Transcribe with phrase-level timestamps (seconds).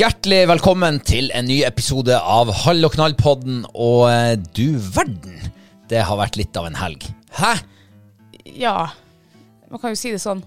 [0.00, 3.66] Hjertelig velkommen til en ny episode av Hall og knall-podden.
[3.74, 5.34] Og eh, du verden,
[5.90, 7.04] det har vært litt av en helg.
[7.36, 7.50] Hæ?
[8.62, 8.86] Ja,
[9.68, 10.40] man kan jo si det sånn.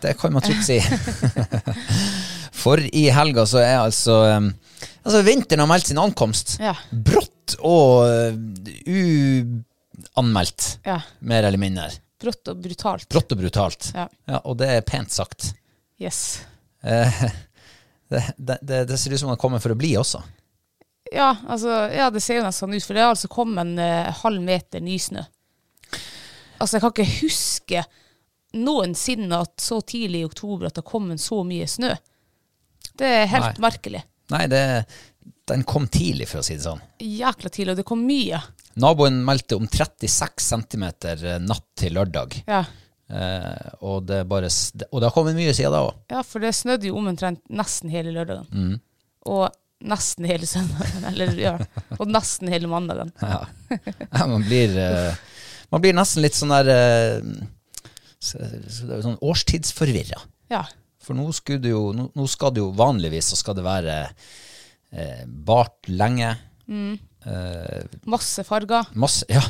[0.00, 0.78] Det kan man trygt si.
[2.62, 4.48] For i helga så er altså eh,
[5.06, 6.56] Altså, vinteren har meldt sin ankomst.
[6.62, 6.72] Ja.
[6.90, 8.32] Brått og eh,
[10.16, 11.02] uanmeldt, Ja.
[11.20, 11.90] mer eller mindre.
[12.22, 13.10] Brått og brutalt.
[13.12, 13.92] Brått og brutalt.
[13.92, 14.08] Ja.
[14.40, 15.52] og det er pent sagt.
[16.00, 16.40] Yes.
[16.80, 17.26] Eh,
[18.12, 20.22] det, det, det, det ser ut som den kommer for å bli også.
[21.14, 23.78] Ja, altså, ja, det ser jo nesten sånn ut, for det har altså kommet en
[23.82, 25.22] eh, halv meter nysnø.
[26.58, 27.84] Altså, jeg kan ikke huske
[28.56, 31.92] noensinne at så tidlig i oktober at det har kommet så mye snø.
[32.96, 33.64] Det er helt Nei.
[33.66, 34.02] merkelig.
[34.32, 34.62] Nei, det,
[35.46, 36.82] den kom tidlig, for å si det sånn.
[37.02, 38.40] Jækla tidlig, og det kom mye.
[38.82, 40.86] Naboen meldte om 36 cm
[41.46, 42.40] natt til lørdag.
[42.48, 42.64] Ja.
[43.06, 44.48] Eh, og, det bare,
[44.90, 45.94] og det har kommet mye siden da òg.
[46.10, 48.80] ja, for det snødde jo omtrent nesten hele lørdagen.
[49.26, 49.46] Og
[49.86, 51.54] nesten hele søndagen, eller ja,
[51.98, 53.12] og nesten hele mandagen.
[53.20, 53.44] Ja.
[54.10, 55.14] Ja, man, blir, eh,
[55.70, 57.20] man blir nesten litt sånn der eh,
[58.26, 60.20] sånn årstidsforvirra.
[60.50, 60.64] Ja.
[61.02, 63.98] For nå, jo, nå, nå skal det jo vanligvis så skal det være
[64.90, 66.32] eh, bart lenge.
[66.66, 68.88] Eh, Masse farger.
[68.98, 69.42] masse Ja,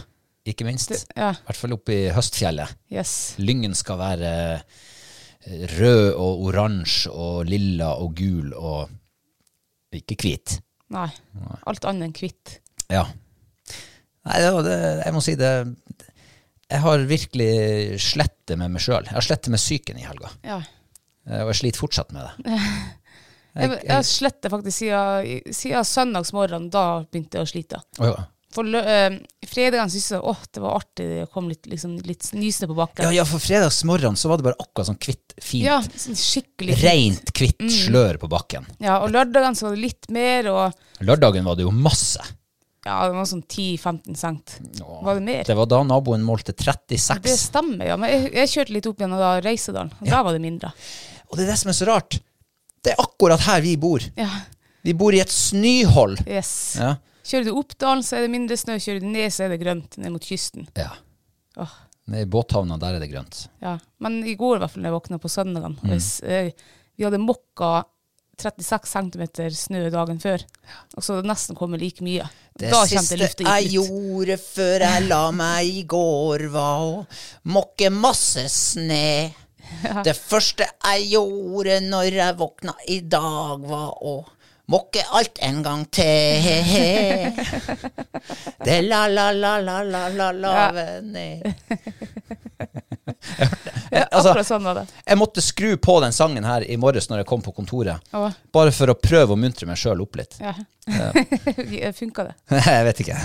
[0.52, 0.92] ikke minst.
[0.92, 2.76] I ja, hvert fall oppe i høstfjellet.
[2.92, 3.12] yes.
[3.42, 8.90] Lyngen skal være eh, rød og oransje og lilla og gul og
[9.96, 10.58] ikke hvit.
[10.92, 11.08] Nei.
[11.66, 12.58] Alt annet enn hvitt.
[12.92, 13.06] Ja.
[14.26, 14.76] Nei, det, det,
[15.06, 15.50] jeg må si det
[16.70, 19.06] Jeg har virkelig slettet med meg sjøl.
[19.06, 20.30] Jeg har slettet med psyken i helga.
[20.46, 20.60] Ja.
[21.26, 22.60] Eh, Og jeg sliter fortsatt med det.
[23.56, 26.66] Jeg, jeg sletter faktisk siden, siden søndagsmorgen.
[26.68, 27.78] Da begynte jeg å slite.
[27.96, 28.26] Oh, ja.
[28.56, 31.06] For lø, eh, fredagen syntes jeg åh, det var artig.
[31.10, 33.04] Det kom litt, liksom, litt nysnø på bakken.
[33.04, 36.78] Ja, ja, for fredagsmorgen så var det bare akkurat sånn kvitt, fint, Ja, sånn skikkelig
[36.78, 36.86] fint.
[36.88, 38.64] rent hvitt slør på bakken.
[38.80, 42.24] Ja, og lørdagen så var det litt mer, og Lørdagen var det jo masse.
[42.86, 44.56] ja, det var sånn 10-15 cent.
[44.80, 45.44] Var det mer?
[45.44, 47.20] Det var da naboen målte 36.
[47.26, 47.96] Det stemmer, ja.
[48.00, 50.70] Men jeg, jeg kjørte litt opp gjennom da Reisedalen, og der var det mindre.
[51.28, 52.20] Og det er det som er så rart.
[52.86, 54.00] Det er akkurat her vi bor.
[54.16, 54.30] Ja,
[54.86, 56.20] Vi bor i et snøhold.
[56.30, 56.76] yes.
[56.78, 56.94] Ja.
[57.26, 58.76] Kjører du opp dalen, så er det mindre snø.
[58.78, 60.68] Kjører du ned, så er det grønt ned mot kysten.
[60.78, 60.92] ja.
[61.56, 61.74] Åh.
[62.06, 63.48] Nede i båthavna, der er det grønt.
[63.64, 65.88] Ja, men i går i hvert fall når jeg våkna på søndagen Mm.
[65.90, 66.52] hvis, eh,
[66.96, 67.84] Vi hadde mokka
[68.38, 69.24] 36 cm
[69.56, 70.44] snø dagen før,
[70.96, 72.28] og så det nesten kommet like mye.
[72.58, 73.72] Det da siste jeg ut.
[73.72, 77.06] gjorde før jeg la meg i går, var å
[77.44, 79.32] mokke masse sne.
[80.06, 84.24] Det første jeg gjorde når jeg våkna i dag, var å
[84.72, 86.42] mokke alt en gang til.
[88.66, 90.86] Det la-la-la-la-la-la-lave
[93.90, 94.02] Ja.
[94.10, 94.84] altså, Akkurat sånn var det.
[95.06, 97.96] Jeg måtte skru på den sangen her i morges når jeg kom på kontoret.
[98.16, 100.34] Å, Bare for å prøve å muntre meg sjøl opp litt.
[100.42, 100.54] ja.
[102.00, 102.34] Funka det?
[102.66, 103.18] jeg vet ikke.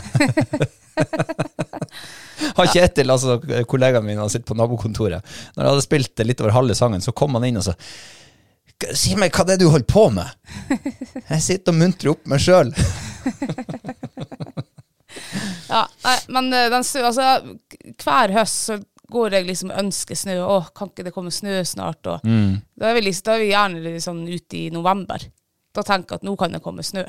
[2.58, 3.30] Han Kjetil, altså
[3.70, 5.22] kollegaen min, han sitter på nabokontoret.
[5.56, 7.74] Når jeg hadde spilt litt over halve sangen, så kom han inn og sa
[8.98, 10.28] Si meg hva det er du holder på med?
[11.32, 12.74] Jeg sitter og muntrer opp meg sjøl.
[15.72, 17.56] Ja, nei, men eh, den snø, altså,
[18.04, 18.76] hver høst så
[19.12, 20.38] går jeg liksom og ønsker snø.
[20.44, 22.08] Å, kan ikke det komme snø snart?
[22.12, 25.24] Og da, er vi liksom, da er vi gjerne sånn ute i november.
[25.76, 27.06] Da tenker jeg at nå kan det komme snø.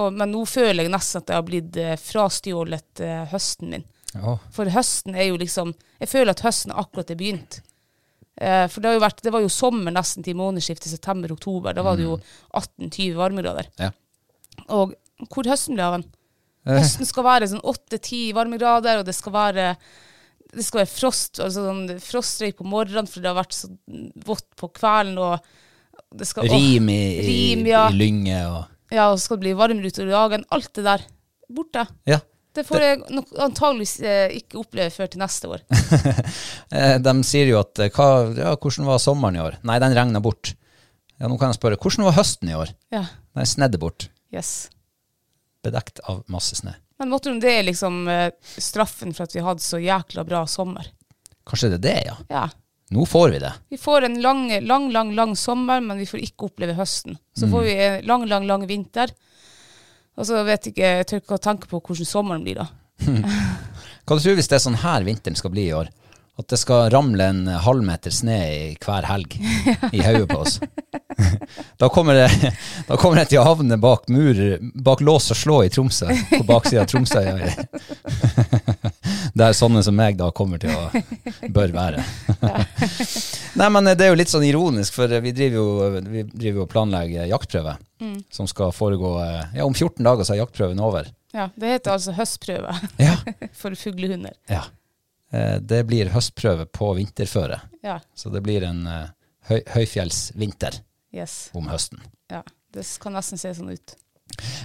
[0.00, 3.86] Og, men nå føler jeg nesten at jeg har blitt eh, frastjålet eh, høsten min.
[4.14, 4.36] Ja.
[4.54, 7.60] For høsten er jo liksom Jeg føler at høsten akkurat er begynt.
[8.34, 11.76] Eh, for det, har jo vært, det var jo sommer nesten til månedsskiftet september-oktober.
[11.76, 12.18] Da var det jo
[12.50, 13.70] 18-20 varmegrader.
[13.80, 13.92] Ja.
[14.74, 14.94] Og
[15.30, 16.08] hvor høsten ble av den?
[16.64, 19.68] Høsten skal være sånn 8-10 varmegrader, og det skal være
[20.54, 23.70] det skal være frost, altså sånn frostrøyk på morgenen, for det har vært så
[24.26, 25.18] vått på kvelden.
[25.18, 27.88] og det skal, Rim i, i, rim, ja.
[27.90, 28.60] i lynge og
[28.94, 30.44] Ja, og så skal det bli varmere utover dagen.
[30.54, 31.04] Alt det der
[31.50, 31.86] borte.
[32.06, 32.20] Ja.
[32.54, 35.64] Det får jeg nok antageligvis eh, ikke oppleve før til neste år.
[36.74, 39.58] Eh, De sier jo at eh, hva, ja, hvordan var sommeren i år?
[39.66, 40.54] Nei, den regna bort.
[41.20, 42.72] Ja, nå kan jeg spørre, hvordan var høsten i år?
[42.94, 43.04] Ja,
[43.34, 44.08] Den snedde bort.
[44.34, 44.70] yes.
[45.64, 46.74] Bedekt av masse snø.
[47.00, 48.02] Men måtte det er liksom
[48.60, 50.90] straffen for at vi hadde så jækla bra sommer.
[51.48, 52.16] Kanskje det er det, ja.
[52.30, 52.44] Ja.
[52.94, 53.52] Nå får vi det.
[53.72, 57.16] Vi får en lang, lang, lang, lang sommer, men vi får ikke oppleve høsten.
[57.36, 59.10] Så får vi en lang, lang, lang vinter.
[60.14, 62.68] Og så vet jeg ikke, jeg tør ikke å tenke på hvordan sommeren blir da.
[64.04, 65.90] Hva du tror hvis det er sånn her vinteren skal bli i år?
[66.34, 68.38] At det skal ramle en halvmeter snø
[68.82, 69.36] hver helg
[69.94, 70.58] i hodet på oss.
[71.78, 72.48] Da kommer, det,
[72.88, 74.38] da kommer jeg til å havne bak mur,
[74.74, 77.22] bak lås og slå i Tromsø, på baksida av Tromsø.
[79.34, 80.84] Der sånne som meg da kommer til å
[81.50, 82.04] bør være.
[83.58, 85.66] Nei, men det er jo litt sånn ironisk, for vi driver jo,
[86.06, 87.74] vi driver og planlegger jaktprøve.
[88.34, 89.16] Som skal foregå
[89.56, 91.08] Ja, om 14 dager så er jaktprøven over.
[91.34, 93.16] Ja, det heter altså høstprøve Ja.
[93.60, 94.36] for fuglehunder.
[94.50, 94.62] Ja.
[95.34, 97.58] Eh, Det blir høstprøve på vinterføre.
[97.82, 99.08] Ja, Så det blir en eh,
[99.50, 100.78] høy, høyfjellsvinter
[101.14, 101.48] yes.
[101.58, 101.98] om høsten.
[102.30, 102.44] Ja,
[102.74, 103.96] det kan nesten se sånn ut.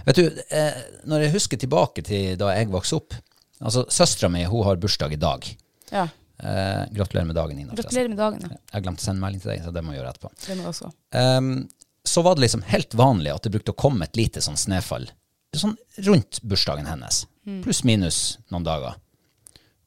[0.06, 0.78] Vet du, eh,
[1.10, 3.18] når jeg husker tilbake til da jeg vokste opp
[3.60, 5.46] Altså, Søstera mi hun har bursdag i dag.
[5.92, 6.08] Ja,
[6.40, 7.74] Eh, gratulerer med dagen, Ina.
[7.76, 8.40] gratulerer med dagen.
[8.42, 8.58] Ja.
[8.74, 10.30] Jeg glemte å sende melding til deg, så det må jeg gjøre etterpå.
[10.46, 10.92] Det må jeg også.
[11.12, 11.50] Um,
[12.08, 15.10] så var det liksom helt vanlig at det brukte å komme et lite sånn snøfall
[15.58, 15.76] sånn
[16.06, 17.26] rundt bursdagen hennes.
[17.64, 18.96] Pluss minus noen dager.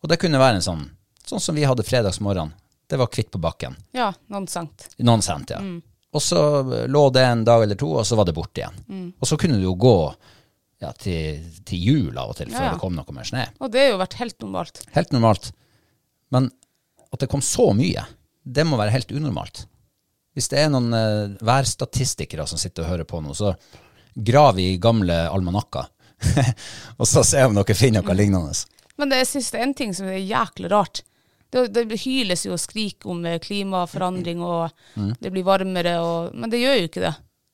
[0.02, 0.82] Og det kunne være en sånn
[1.25, 2.50] sånn som vi hadde fredagsmorgen.
[2.90, 3.76] Det var kvitt på bakken.
[3.94, 4.88] Ja, noen cent.
[4.98, 5.60] Noen cent, ja.
[6.12, 6.40] Og så
[6.90, 9.12] lå det en dag eller to, og så var det borte igjen.
[9.20, 9.94] Og så kunne du jo gå
[10.82, 12.75] ja, til, til jul av og til, før Ja, ja.
[12.75, 13.44] det kom noe mer snø.
[13.62, 14.82] Og det har jo vært helt normalt.
[14.96, 15.52] Helt normalt.
[16.34, 16.50] Men
[17.12, 18.06] at det kom så mye,
[18.43, 19.67] det må være helt unormalt.
[20.32, 23.52] Hvis det er noen uh, værstatistikere som sitter og hører på nå, så
[24.14, 25.90] grav i gamle almanakker.
[27.00, 28.55] og så se om dere finner noe lignende.
[29.00, 31.02] Men det, jeg synes det er en ting som er jæklig rart.
[31.52, 34.73] Det, det hyles jo og skrik om eh, klimaforandring, og
[35.20, 37.12] det blir varmere, og, men det gjør jo ikke det.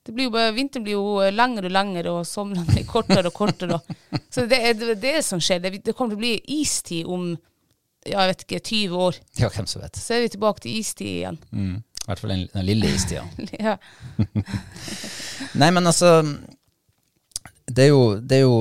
[0.09, 3.35] Det blir jo vinteren blir jo eh, lengre og lengre, og somrene blir kortere og
[3.35, 3.77] kortere.
[4.33, 5.61] Så det er det, det som skjer.
[5.61, 7.29] Det, det kommer til å bli istid om
[8.07, 9.19] ja, jeg vet ikke, 20 år.
[9.37, 9.99] Ja, hvem som vet.
[9.99, 11.37] Så er vi tilbake til istid igjen.
[11.51, 11.75] Mm.
[11.77, 13.25] I hvert fall den, den lille istida.
[13.67, 13.75] ja.
[15.61, 16.23] Nei, men altså
[17.69, 18.55] Det er jo, det er jo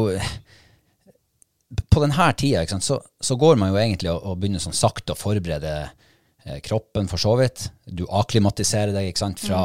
[1.88, 5.14] På denne tida sant, så, så går man jo egentlig og, og begynner sånn sakte
[5.14, 7.70] å forberede eh, kroppen, for så vidt.
[7.86, 9.62] Du akklimatiserer deg ikke sant, fra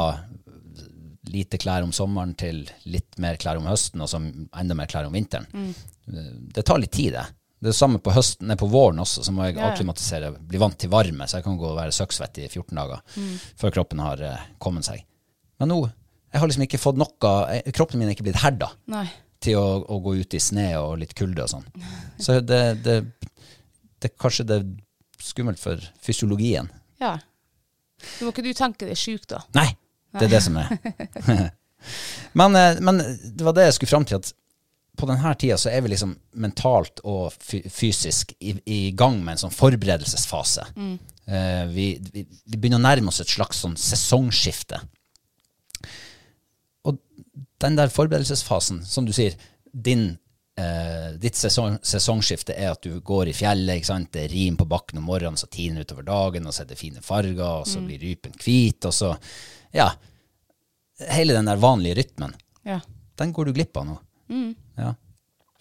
[1.33, 5.07] lite klær om sommeren til litt mer klær om høsten, og så enda mer klær
[5.09, 5.47] om vinteren.
[5.53, 5.71] Mm.
[6.53, 7.25] Det tar litt tid, det.
[7.63, 10.33] Det er det samme på høsten, nei, på våren også, så må jeg Ja, akklimatisere,
[10.35, 13.21] bli vant til varme, så jeg kan gå og være søksvett i 14 dager
[13.61, 15.05] før kroppen har eh, kommet seg.
[15.63, 15.77] Men nå,
[16.33, 19.05] jeg har liksom ikke fått noe, eh, kroppen min er ikke blitt herda Nei.
[19.39, 21.69] til å, å gå ut i sne og litt kulde og sånn.
[22.19, 22.97] Så det, det,
[24.03, 24.67] det kanskje det er
[25.23, 26.67] skummelt for fysiologien.
[26.99, 27.15] Ja.
[28.03, 29.39] Så må ikke du tenke deg sjuk, da.
[29.55, 29.69] Nei,
[30.19, 30.71] det er det som er.
[32.39, 34.33] men, eh, men det var det jeg skulle fram til, at
[34.97, 39.45] på denne tida så er vi liksom mentalt og fysisk i, i gang med en
[39.45, 40.67] sånn forberedelsesfase.
[41.25, 44.81] Eh, vi, vi, vi begynner å nærme oss et slags sånn sesongskifte.
[46.85, 46.99] Og
[47.63, 49.39] den der forberedelsesfasen, som du sier,
[49.73, 50.13] din,
[50.53, 54.99] Uh, ditt sesong, sesongskifte er at du går i fjellet, det er rim på bakken
[54.99, 57.97] om morgenen, så tiner utover dagen, og så er det fine farger, og så blir
[57.97, 59.09] rypen hvit, og så,
[59.73, 59.89] ja,
[61.09, 62.79] hele den der vanlige rytmen, Ja.
[63.17, 63.97] den går du glipp av nå.
[64.77, 64.93] Ja.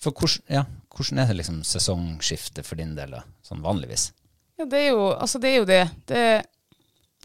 [0.01, 0.65] For hvordan, ja,
[0.95, 4.11] hvordan er det liksom sesongskiftet for din del, da, sånn vanligvis?
[4.59, 5.83] Ja, det er jo, altså det er jo det.
[6.07, 6.25] det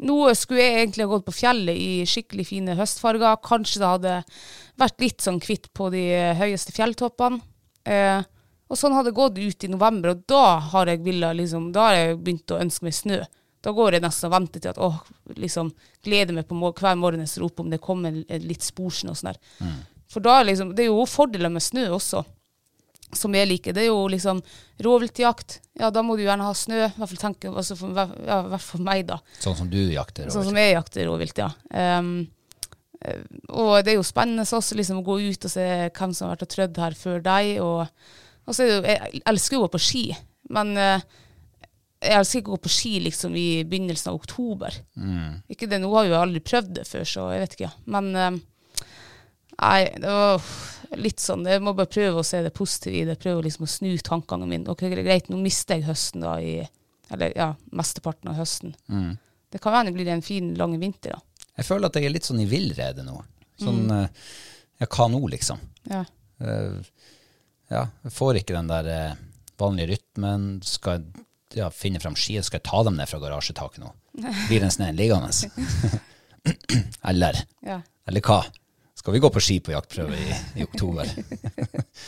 [0.07, 3.39] nå skulle jeg egentlig ha gått på fjellet i skikkelig fine høstfarger.
[3.41, 4.15] Kanskje det hadde
[4.77, 6.03] vært litt sånn kvitt på de
[6.37, 7.41] høyeste fjelltoppene.
[7.87, 8.21] Eh,
[8.69, 11.87] og sånn hadde det gått ut i november, og da har jeg villet, liksom, da
[11.87, 13.19] har jeg begynt å ønske meg snø.
[13.67, 15.01] Da går jeg nesten og venter til at åh,
[15.35, 15.73] liksom
[16.05, 19.33] gleder meg på hver morgen jeg står opp om det kommer litt sporsnø og sånn
[19.33, 19.77] der.
[20.07, 22.23] For da liksom, det er jo fordeler med snø også
[23.15, 24.41] som jeg liker, det er jo liksom
[24.83, 25.61] rovviltjakt.
[25.79, 26.79] Ja, da må du gjerne ha snø.
[26.89, 27.95] I hvert fall tenke, altså for,
[28.27, 29.19] ja, hvert fall meg, da.
[29.39, 30.27] Sånn som du jakter.
[30.33, 31.47] Sånn som jeg jakter rovvilt, ja.
[31.71, 32.09] Eh,
[33.53, 36.35] og det er jo spennende også liksom, å gå ut og se hvem som har
[36.35, 37.53] vært og trødd her før deg.
[37.63, 38.11] Og,
[38.43, 40.03] og så er det jo, jeg elsker jo å gå på ski,
[40.57, 41.07] men eh,
[41.97, 44.75] jeg skal ikke gå på ski liksom i begynnelsen av oktober.
[45.49, 47.71] Ikke det, Nå har jo aldri prøvd det før, så jeg vet ikke.
[47.93, 48.39] Men eh,
[49.57, 50.49] nei, det var
[51.01, 53.17] litt sånn Jeg må bare prøve å se det positive i det.
[53.21, 54.69] Prøve liksom å snu tankene mine.
[54.69, 56.61] Ok, greit, nå mister jeg høsten, da, i
[57.13, 58.75] Eller ja, mesteparten av høsten.
[59.49, 61.45] Det kan det blir en fin, lang vinter, da.
[61.57, 63.15] Jeg føler at jeg er litt sånn i villrede nå.
[63.57, 64.25] Sånn eh,
[64.77, 65.57] Ja, hva nå, liksom?
[65.89, 66.03] Ja.
[66.37, 66.83] Uh,
[67.71, 69.17] ja, jeg får ikke den der
[69.57, 70.59] vanlige rytmen.
[70.61, 71.07] Skal
[71.55, 73.91] ja, finne fram ski, skal jeg ta dem ned fra garasjetaket nå?
[74.47, 75.31] Blir den sneen liggende?
[77.11, 77.81] eller, ja.
[78.09, 78.41] eller hva?
[78.97, 81.07] Skal vi gå på ski på jaktprøve i, i oktober?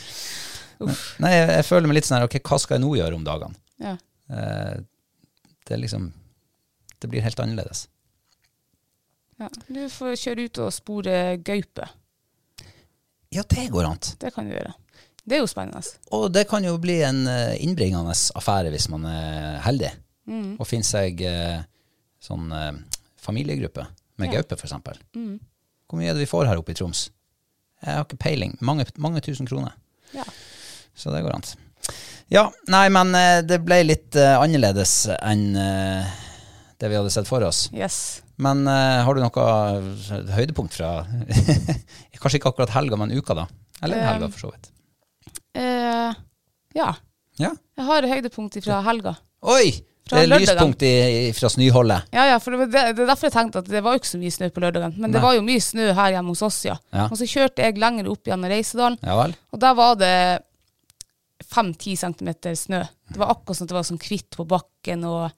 [1.23, 3.27] Nei, jeg, jeg føler meg litt sånn her, ok, hva skal jeg nå gjøre om
[3.27, 3.59] dagene?
[3.83, 3.97] ja.
[4.29, 4.79] Eh,
[5.69, 6.07] det er liksom,
[6.97, 7.83] det blir helt annerledes.
[9.37, 9.49] ja.
[9.67, 11.13] Du får kjøre ut og spore
[11.45, 11.85] gaupe.
[13.29, 14.01] Ja, det går an.
[14.17, 14.73] Det kan du gjøre.
[15.29, 15.81] Det er jo spennende.
[16.17, 19.91] Og det kan jo bli en eh, innbringende affære hvis man er heldig.
[20.29, 20.55] Mm.
[20.57, 21.59] Og finner seg eh,
[22.23, 22.73] sånn eh,
[23.21, 23.85] familiegruppe
[24.19, 24.39] med Ja.
[24.39, 24.97] gaupe, eksempel.
[25.15, 25.37] Mm.
[25.89, 27.07] Hvor mye er det vi får her oppe i Troms?
[27.85, 28.57] Jeg har ikke peiling.
[28.65, 29.77] Mange, mange tusen kroner.
[30.13, 30.25] Ja.
[30.97, 31.45] Så det går an.
[32.29, 33.13] Ja, nei, men
[33.47, 36.03] det ble litt uh, annerledes enn uh,
[36.77, 37.69] det vi hadde sett for oss.
[37.73, 38.19] Yes.
[38.37, 39.45] Men uh, har du noe
[40.35, 40.91] høydepunkt fra
[42.19, 43.47] Kanskje ikke akkurat helga, men uka, da?
[43.81, 44.69] Eller helga, for så vidt.
[45.59, 46.17] Eh,
[46.77, 46.89] ja.
[47.39, 47.53] Ja.
[47.79, 49.15] Jeg har høydepunkt fra helga.
[49.47, 49.85] Oi!
[50.09, 50.91] Det er lyspunkt i,
[51.37, 52.07] fra snøholdet.
[52.15, 54.09] Ja, ja, for det, det, det er derfor jeg tenkte at det var jo ikke
[54.09, 54.95] så mye snø på lørdagen.
[54.97, 56.79] Men det var jo mye snø her hjemme hos oss, ja.
[56.89, 57.05] Ja.
[57.05, 60.13] Og så kjørte jeg lenger opp gjennom Reisedalen, Ja og der var det
[61.49, 62.81] fem-ti centimeter snø.
[63.09, 65.29] Det var akkurat sånn at det var sånn kvitt på bakken, og,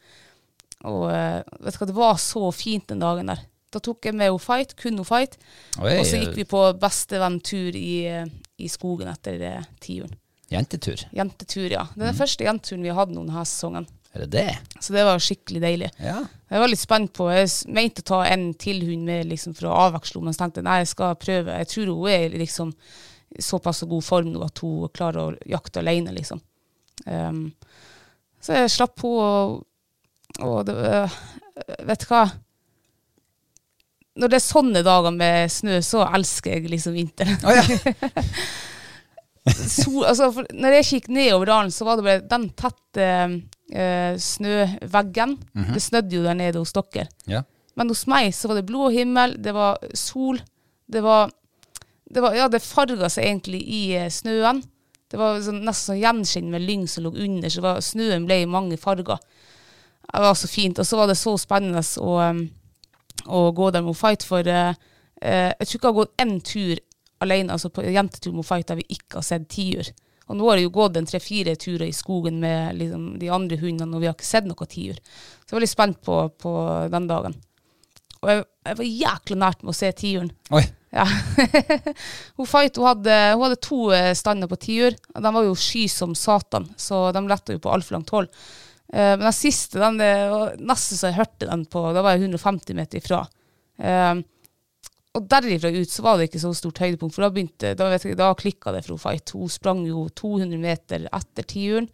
[0.87, 3.43] og eh, vet du hva, det var så fint den dagen der.
[3.71, 5.37] Da tok jeg med henne Fight, kun henne Fight,
[5.79, 8.25] Oi, og så gikk vi på bestevenntur i, eh,
[8.62, 10.13] i skogen etter eh, tiuren.
[10.51, 11.06] Jentetur.
[11.15, 11.86] Jentetur, ja.
[11.96, 13.88] Det er den første jenteturen vi har hatt noen denne sesongen.
[14.12, 14.58] Er det det?
[14.84, 15.89] Så det var skikkelig deilig.
[16.03, 16.18] Ja.
[16.51, 19.70] Jeg var litt spent på Jeg mente å ta en til hund med liksom, for
[19.70, 21.58] å avveksle henne, men så tenkte jeg nei, jeg skal prøve.
[21.62, 22.74] Jeg tror hun er liksom
[23.39, 26.41] såpass god form nå at hun klarer å jakte alene, liksom.
[27.08, 27.46] Um,
[28.44, 31.20] så jeg slapp henne, og, og det, øh,
[31.88, 32.25] Vet du hva?
[34.21, 37.39] Når det er sånne dager med snø, så elsker jeg liksom vinteren.
[37.41, 37.63] Oh, ja.
[39.57, 43.07] Sol, altså, når jeg kikket nedover dalen, så var det bare den tette
[43.73, 45.33] eh, snøveggen.
[45.73, 47.07] Det snødde jo der nede hos dere.
[47.25, 47.41] ja.
[47.79, 50.41] Men hos meg så var det blå himmel, det var sol,
[50.91, 51.31] det var,
[52.11, 54.59] det var Ja, det farga seg egentlig i eh, snøen.
[55.11, 58.41] Det var sånn, nesten sånn gjenskinn med lyng som lå under, så var, snøen ble
[58.43, 59.19] i mange farger.
[60.11, 60.79] Det var så fint.
[60.79, 62.45] Og så var det så spennende å, um,
[63.27, 64.71] å gå der med Fight, for uh,
[65.21, 66.79] jeg tror ikke jeg har gått én tur
[67.21, 69.91] alene, altså på jentetur med Fight der vi ikke har sett tiur.
[70.31, 73.57] Og nå har det jo gått en tre-fire turer i skogen med liksom, de andre
[73.59, 74.99] hundene, og vi har ikke sett noe tiur.
[75.43, 76.53] Så jeg var litt spent på, på
[76.93, 77.35] den dagen.
[78.21, 80.31] Og jeg, jeg var jækla nært med å se tiuren.
[80.55, 80.63] Oi.
[80.91, 81.05] Ja.
[82.37, 84.95] hun Fight hun hadde, hun hadde to eh, stander på tiur.
[85.15, 88.31] og De var jo sky som satan, så de letta jo på altfor langt hold.
[88.91, 90.12] Eh, men den siste, den, det
[90.60, 93.24] nesten så jeg hørte den på Da var jeg 150 meter ifra.
[93.81, 94.19] Uh,
[95.17, 98.05] og derifra ut så var det ikke så stort høydepunkt, for da, begynte, da, vet
[98.05, 99.33] jeg, da klikka det for hun Fight.
[99.36, 101.89] Hun sprang jo 200 meter etter tiuren,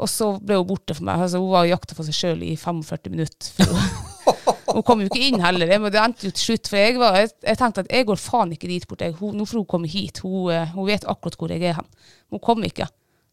[0.00, 1.24] og så ble hun borte for meg.
[1.24, 3.50] Altså, hun var og jakta for seg sjøl i 45 minutter.
[3.66, 4.36] Hun,
[4.76, 5.74] hun kom jo ikke inn heller.
[5.74, 8.22] Jeg, det endte jo til slutt, for jeg, var, jeg, jeg tenkte at jeg går
[8.22, 9.04] faen ikke dit bort.
[9.04, 10.22] Jeg, hun, nå får hun komme hit.
[10.22, 11.90] Hun, eh, hun vet akkurat hvor jeg er hen.
[12.30, 12.86] Hun kom ikke.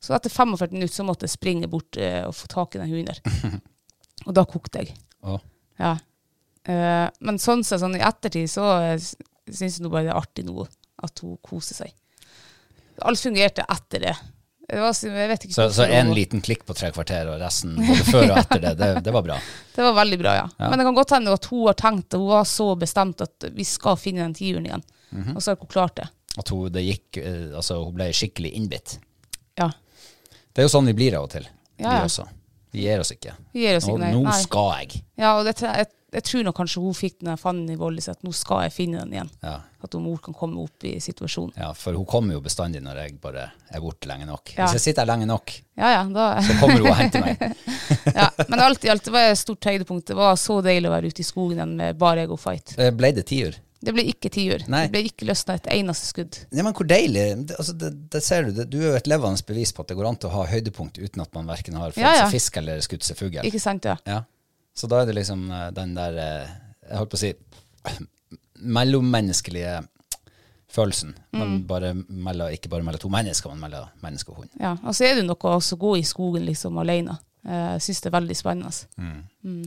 [0.03, 2.91] Så etter 45 minutter så måtte jeg springe bort uh, og få tak i den
[2.91, 3.59] hunden der.
[4.27, 4.93] Og da kokte jeg.
[5.25, 5.37] Å.
[5.81, 5.95] Ja.
[6.67, 8.95] Uh, men sånn sett, sånn i ettertid, så uh,
[9.47, 10.65] syns jeg bare det er artig nå
[11.05, 11.93] at hun koser seg.
[13.05, 14.15] Alt fungerte etter det.
[14.67, 18.03] det var, så- ikke Så, så en liten klikk på tre kvarter, og resten både
[18.09, 19.37] før og etter det, det, det var bra.
[19.77, 20.45] Det var veldig bra, ja.
[20.57, 20.69] Ja.
[20.71, 23.45] Men det kan godt hende at hun har tenkt, og hun var så bestemt at
[23.53, 24.85] vi skal finne den tiuren igjen.
[25.11, 25.35] Mhm.
[25.37, 26.07] Og så har hun klart det.
[26.37, 28.97] At hun, det gikk, eh, altså, hun ble skikkelig innbitt.
[29.61, 29.69] Ja.
[30.57, 31.45] Det er jo sånn vi blir av og til.
[31.77, 32.25] Ja, Vi også.
[32.73, 33.35] Vi gir oss ikke.
[33.53, 34.09] Vi gir oss ikke, nei.
[34.11, 34.33] nå Nei.
[34.41, 35.03] skal jeg.
[35.21, 35.85] Ja, og det, jeg,
[36.17, 38.73] jeg tror nok kanskje hun fikk den der fanden i Vollis, at nå skal jeg
[38.75, 39.29] finne den igjen.
[39.45, 39.53] Ja.
[39.85, 41.53] At hun mor kan komme opp i situasjonen.
[41.61, 44.51] ja, for hun kommer jo bestandig når jeg bare er borte lenge nok.
[44.57, 44.65] Ja.
[44.65, 47.45] Hvis jeg sitter her lenge nok, Ja, ja, da, så kommer hun og henter meg.
[48.19, 48.27] ja.
[48.49, 50.07] Men alt i alt, det var et stort høydepunkt.
[50.11, 52.73] Det var så deilig å være ute i skogen igjen med bare ego fight.
[52.81, 53.53] Eh, Ble det tiur?
[53.83, 54.63] Det ble ikke tiur.
[54.65, 56.37] Det ble ikke løsna et eneste skudd.
[56.51, 57.25] Ja, men hvor deilig.
[57.57, 58.63] Altså, det, det ser du.
[58.65, 60.97] Du er jo et levende bevis på at det går an til å ha høydepunkt
[60.97, 62.25] uten at man verken har fått Ja, ja.
[62.25, 63.37] seg fisk eller skutt seg fugl.
[63.45, 63.95] Ikke sant, ja.
[64.09, 64.23] Ja.
[64.73, 66.49] Så da er det liksom eh, den der eh,
[66.89, 67.33] Jeg holdt på å si
[68.77, 69.83] mellommenneskelige
[70.73, 71.13] følelsen.
[71.31, 71.67] Man Mm.
[71.67, 74.49] bare melder, ikke bare mellom to mennesker, men mellom menneske og hund.
[74.59, 74.75] ja.
[74.83, 77.17] Og så er det noe å gå i skogen liksom alene.
[77.47, 78.71] Eh, Jeg syns det er veldig spennende.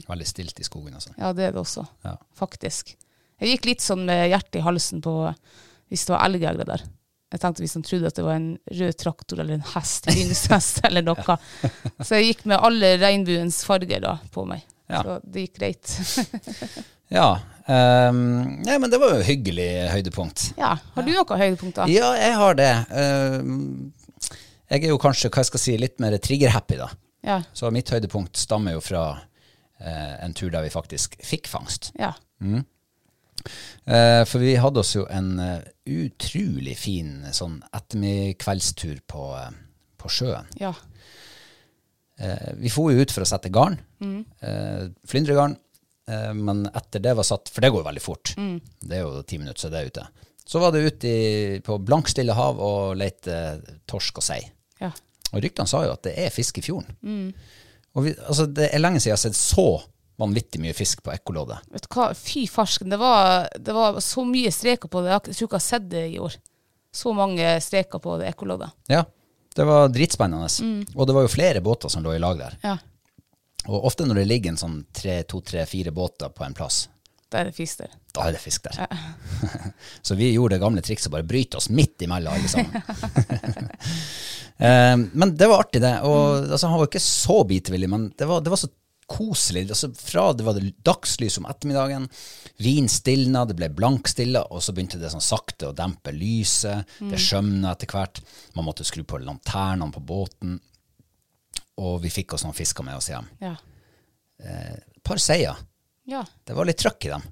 [0.07, 1.15] Veldig stilt i skogen og sånn.
[1.17, 2.17] Ja, det er det også, Ja.
[2.37, 2.95] faktisk.
[3.41, 5.13] Jeg gikk litt sånn med hjertet i halsen på
[5.91, 6.83] hvis det var elgjegere der.
[7.31, 10.81] Jeg tenkte hvis han trodde at det var en rød traktor eller en hest, yndlingshest
[10.87, 11.37] eller noe.
[12.03, 14.65] Så jeg gikk med alle regnbuens farger da på meg.
[14.91, 15.01] Ja.
[15.03, 15.93] Så det gikk greit.
[17.11, 17.41] Ja.
[17.67, 20.45] Um, nei, men det var jo hyggelig høydepunkt.
[20.55, 20.77] ja.
[20.95, 21.87] Har du noe høydepunkt da?
[21.91, 22.69] Ja, jeg har det.
[22.87, 23.91] Um,
[24.71, 26.87] jeg er jo kanskje hva jeg skal si, litt mer trigger-happy, da.
[27.27, 27.41] Ja.
[27.51, 31.91] Så mitt høydepunkt stammer jo fra uh, en tur der vi faktisk fikk fangst.
[31.99, 32.13] Ja.
[33.85, 39.49] Eh, for vi hadde oss jo en uh, utrolig fin sånn ettermiddagskveldstur på, uh,
[39.97, 40.47] på sjøen.
[40.61, 40.73] ja.
[42.21, 43.79] Eh, vi for jo ut for å sette garn,
[44.45, 45.55] eh, flyndregarn,
[46.07, 49.23] eh, men etter det var satt, for det går jo veldig fort, det er jo
[49.25, 50.03] ti minutter så det er ute,
[50.45, 53.39] så var det ute i, på blankstille hav og lete
[53.89, 54.41] torsk og sei.
[54.81, 54.91] ja.
[55.31, 57.33] Og ryktene sa jo at det er fisk i fjorden.
[57.95, 59.81] Og vi, altså, det er lenge siden jeg har sett så
[60.19, 61.63] vanvittig mye fisk på ekkoloddet.
[61.71, 65.13] Vet du hva, fy farsken, det var, det var så mye streker på det.
[65.15, 66.37] Jeg tror ikke jeg har sett det i år.
[66.93, 68.69] Så mange streker på det ekkoloddet.
[68.91, 69.05] Ja,
[69.55, 70.47] det var dritspennende.
[70.95, 72.57] Og det var jo flere båter som lå i lag der.
[72.63, 72.77] Ja,
[73.67, 76.87] Og ofte når det ligger en sånn tre, to, tre, fire båter på en plass,
[77.31, 77.91] da er det fisk der.
[78.11, 78.79] da er det fisk der.
[80.01, 82.81] så vi gjorde det gamle trikset, bare bryte oss midt imellom alle sammen.
[84.61, 88.27] Eh, men det var artig det, og altså, han var ikke så bitevillig, men det
[88.29, 88.67] var, det var så
[89.11, 89.65] koselig.
[89.69, 92.07] Altså, fra det var det dagslys om ettermiddagen,
[92.63, 97.19] vin stilna, det ble blankstilla, og så begynte det sånn sakte å dempe lyset, det
[97.21, 98.21] skjømna etter hvert,
[98.55, 100.59] man måtte skru på lanternene på båten,
[101.81, 103.27] og vi fikk oss noen fisker med oss hjem.
[103.41, 103.55] Ja.
[104.41, 105.55] Et par seier,
[106.07, 106.23] Ja.
[106.45, 107.23] det var litt trøkk i dem.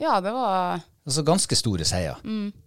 [0.00, 2.16] ja, det var Altså ganske store seier.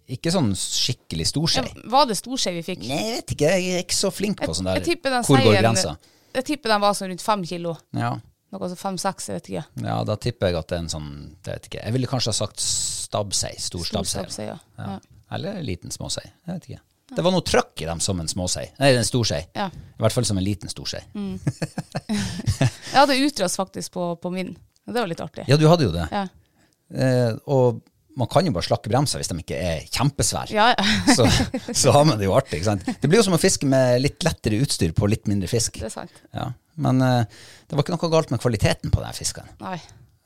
[0.08, 1.64] Ikke sånn skikkelig storsei.
[1.66, 2.84] ja, Var det storsei vi fikk?
[2.86, 4.76] Nei, jeg vet ikke, jeg er ikke så flink på sånn der.
[4.78, 5.96] Jeg tipper den Hvor går seien- grensa?
[6.36, 7.76] Jeg tipper den var sånn rundt fem kilo.
[7.92, 8.12] Ja.
[8.52, 9.64] Noe sånn fem-seks, jeg vet ikke.
[9.84, 11.08] ja, da tipper jeg at det er en sånn,
[11.44, 11.82] Jeg vet ikke.
[11.84, 14.46] Jeg ville kanskje ha sagt stabbsei, stor Stor stabbsei.
[14.48, 14.58] ja.
[14.78, 14.86] Ja.
[14.94, 14.98] Ja.
[15.36, 16.80] Eller liten småsei, jeg vet ikke.
[17.16, 18.66] Det var noe trøkk i dem som en småsei.
[18.80, 19.42] Nei, en storsei.
[19.56, 19.66] Ja.
[19.72, 21.00] I hvert fall som en liten storsei.
[22.92, 24.54] Jeg hadde utras faktisk på, på min.
[24.88, 25.44] Det var litt artig.
[25.48, 26.06] Ja, du hadde jo det.
[26.12, 26.24] Ja.
[26.92, 27.82] Eh, og
[28.18, 30.52] man kan jo bare slakke bremser hvis de ikke er kjempesvære.
[30.56, 30.84] Ja, ja.
[31.16, 31.26] så,
[31.76, 32.60] så har man det jo artig.
[32.62, 32.88] ikke sant?
[32.88, 35.78] Det blir jo som å fiske med litt lettere utstyr på litt mindre fisk.
[35.80, 36.22] det er sant.
[36.36, 37.24] Ja, Men eh,
[37.68, 39.48] det var ikke noe galt med kvaliteten på den fisken.
[39.60, 39.76] Nei.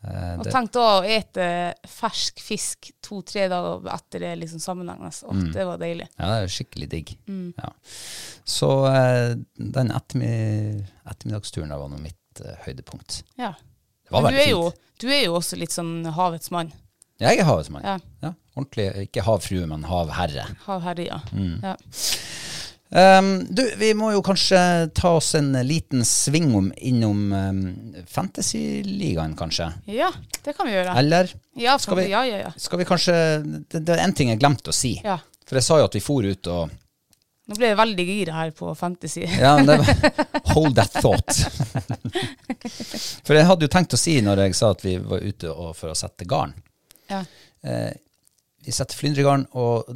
[0.03, 1.45] Eh, Og tenk da å ete
[1.87, 5.13] fersk fisk to-tre dager etter det liksom sammenhengende.
[5.25, 5.53] Åh, Mm.
[5.55, 6.09] Det var deilig.
[6.19, 7.13] ja, det er skikkelig digg.
[7.31, 7.53] Mm.
[7.57, 7.71] Ja.
[8.45, 13.23] Så eh, den ettermiddag, ettermiddagsturen var nå mitt eh, høydepunkt.
[13.39, 13.53] Ja.
[14.05, 14.99] Det var Men du er, jo, fint.
[15.01, 16.73] du er jo også litt sånn havets mann.
[17.23, 17.85] Jeg er havets mann.
[17.87, 17.97] Ja.
[18.25, 20.49] Ja, ordentlig, ikke havfrue, men havherre.
[20.67, 21.21] Havherre, ja.
[21.33, 21.61] Mm.
[21.63, 21.77] ja.
[22.93, 24.59] Um, du, vi må jo kanskje
[24.93, 27.61] ta oss en liten svingom innom um,
[28.13, 29.71] Fantasyligaen, kanskje?
[29.89, 30.11] Ja,
[30.45, 30.97] det kan vi gjøre.
[31.01, 32.51] Eller Ja, skal vi- ja, ja, ja.
[32.57, 33.15] skal vi kanskje
[33.71, 34.99] Det, det er en ting jeg glemte å si.
[35.05, 35.17] Ja.
[35.49, 36.71] For jeg sa jo at vi for ut og
[37.49, 39.25] Nå ble jeg veldig gira her på Fantasy.
[39.27, 39.81] Ja, det
[40.55, 41.33] Hold that thought.
[43.27, 45.73] For jeg hadde jo tenkt å si når jeg sa at vi var ute og
[45.79, 46.53] for å sette garn
[47.11, 47.25] Ja.
[47.67, 47.91] eh,
[48.65, 49.89] Vi setter flyndregarn, og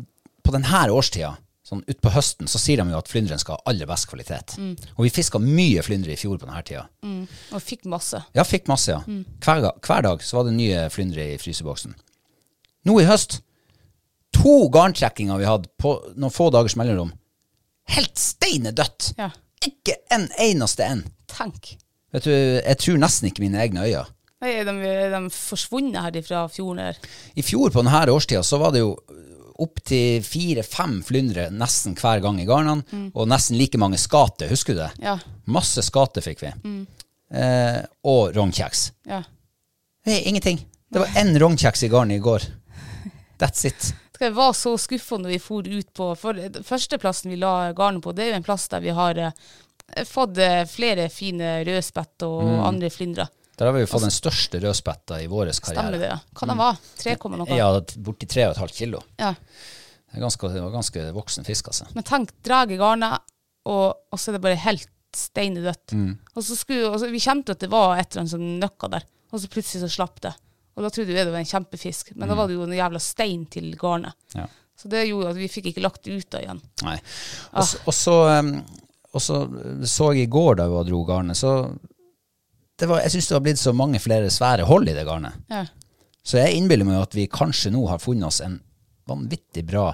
[0.42, 3.88] på denne årstida, sånn utpå høsten, så sier de jo at flyndren skal ha aller
[3.90, 4.54] best kvalitet.
[4.94, 6.84] Og vi fiska mye flyndre i fjor på denne tida.
[7.56, 8.20] Og fikk masse.
[8.38, 9.00] Ja, fikk masse, ja.
[9.42, 11.96] Hver, hver dag så var det nye flyndre i fryseboksen.
[12.86, 13.40] Nå i høst,
[14.36, 17.10] to garntrekkinger vi hadde på noen få dagers mellomrom.
[17.96, 19.12] Helt steine dødt.
[19.18, 19.32] Ja.
[19.66, 21.02] Ikke en eneste en.
[21.30, 21.74] Tenk.
[22.14, 24.04] Vet du, jeg tror nesten ikke mine egne øyne.
[24.44, 26.98] Nei, Er de, er de forsvunnet her fra fjorden her?
[27.34, 28.92] I fjor på denne årstida så var det jo
[29.62, 34.80] opptil fire-fem flyndre nesten hver gang i garnene, og nesten like mange skate, husker du
[34.84, 34.90] det?
[35.02, 35.16] Ja.
[35.46, 36.52] Masse skate fikk vi.
[37.34, 38.90] Eh, og rognkjeks.
[39.10, 39.22] ja.
[40.06, 40.60] Nei, ingenting.
[40.92, 42.44] Det var én rognkjeks i garnet i går.
[43.40, 43.88] That's it.
[44.18, 48.14] Det var så skuffende når vi for ut på For førsteplassen vi la garnet på,
[48.14, 49.32] det er jo en plass der vi har eh,
[50.06, 52.60] fått eh, flere fine rødspett og Mm.
[52.68, 53.26] andre flyndre.
[53.56, 56.10] Der har vi jo fått den største rødspetta i vår Stemmer det?
[56.10, 56.18] ja.
[56.36, 56.76] Hva den var?
[57.00, 57.46] 3, noe?
[57.48, 57.56] Mm.
[57.56, 57.68] Ja,
[58.04, 59.00] borti 3,5 kilo.
[59.16, 59.32] Ja.
[60.12, 61.86] Det, ganske, det var ganske voksen fisk, altså.
[61.96, 63.24] Men tenk, drar i garnet,
[63.66, 65.92] og, og så er det bare helt steinedødt.
[65.96, 66.12] Mm.
[66.36, 68.92] Og så skulle, og så, vi kjente at det var et eller annet som nøkka
[68.92, 70.34] der, og så plutselig så slapp det.
[70.76, 73.00] Og da trodde vi det var en kjempefisk, men da var det jo en jævla
[73.00, 74.12] stein til garnet.
[74.36, 74.44] Ja.
[74.76, 76.60] Så det gjorde at vi fikk ikke lagt det ut da igjen.
[76.84, 76.98] Nei.
[77.56, 78.50] Og så- Og så um,
[79.16, 79.38] og så
[79.88, 81.54] så jeg i går da vi dro garnet, så
[82.84, 85.36] var, Jeg syns det har blitt så mange flere svære hold i det garnet.
[85.48, 85.64] Ja.
[86.26, 88.58] Så jeg innbiller meg at vi kanskje nå har funnet oss en
[89.08, 89.92] vanvittig bra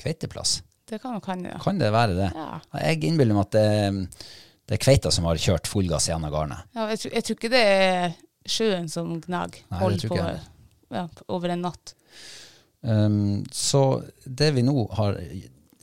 [0.00, 0.62] kveiteplass.
[0.88, 1.60] Det kan hende, ja.
[1.62, 2.30] Kan det være det?
[2.34, 2.58] Ja.
[2.82, 4.24] Jeg innbiller meg at det,
[4.68, 6.64] det er kveita som har kjørt full gass gjennom garnet.
[6.76, 10.18] ja jeg, jeg tror ikke det er sjøen som gnag Nei, det hold tror på
[10.94, 11.94] ja, over en natt.
[12.84, 15.16] Um, så det vi nå har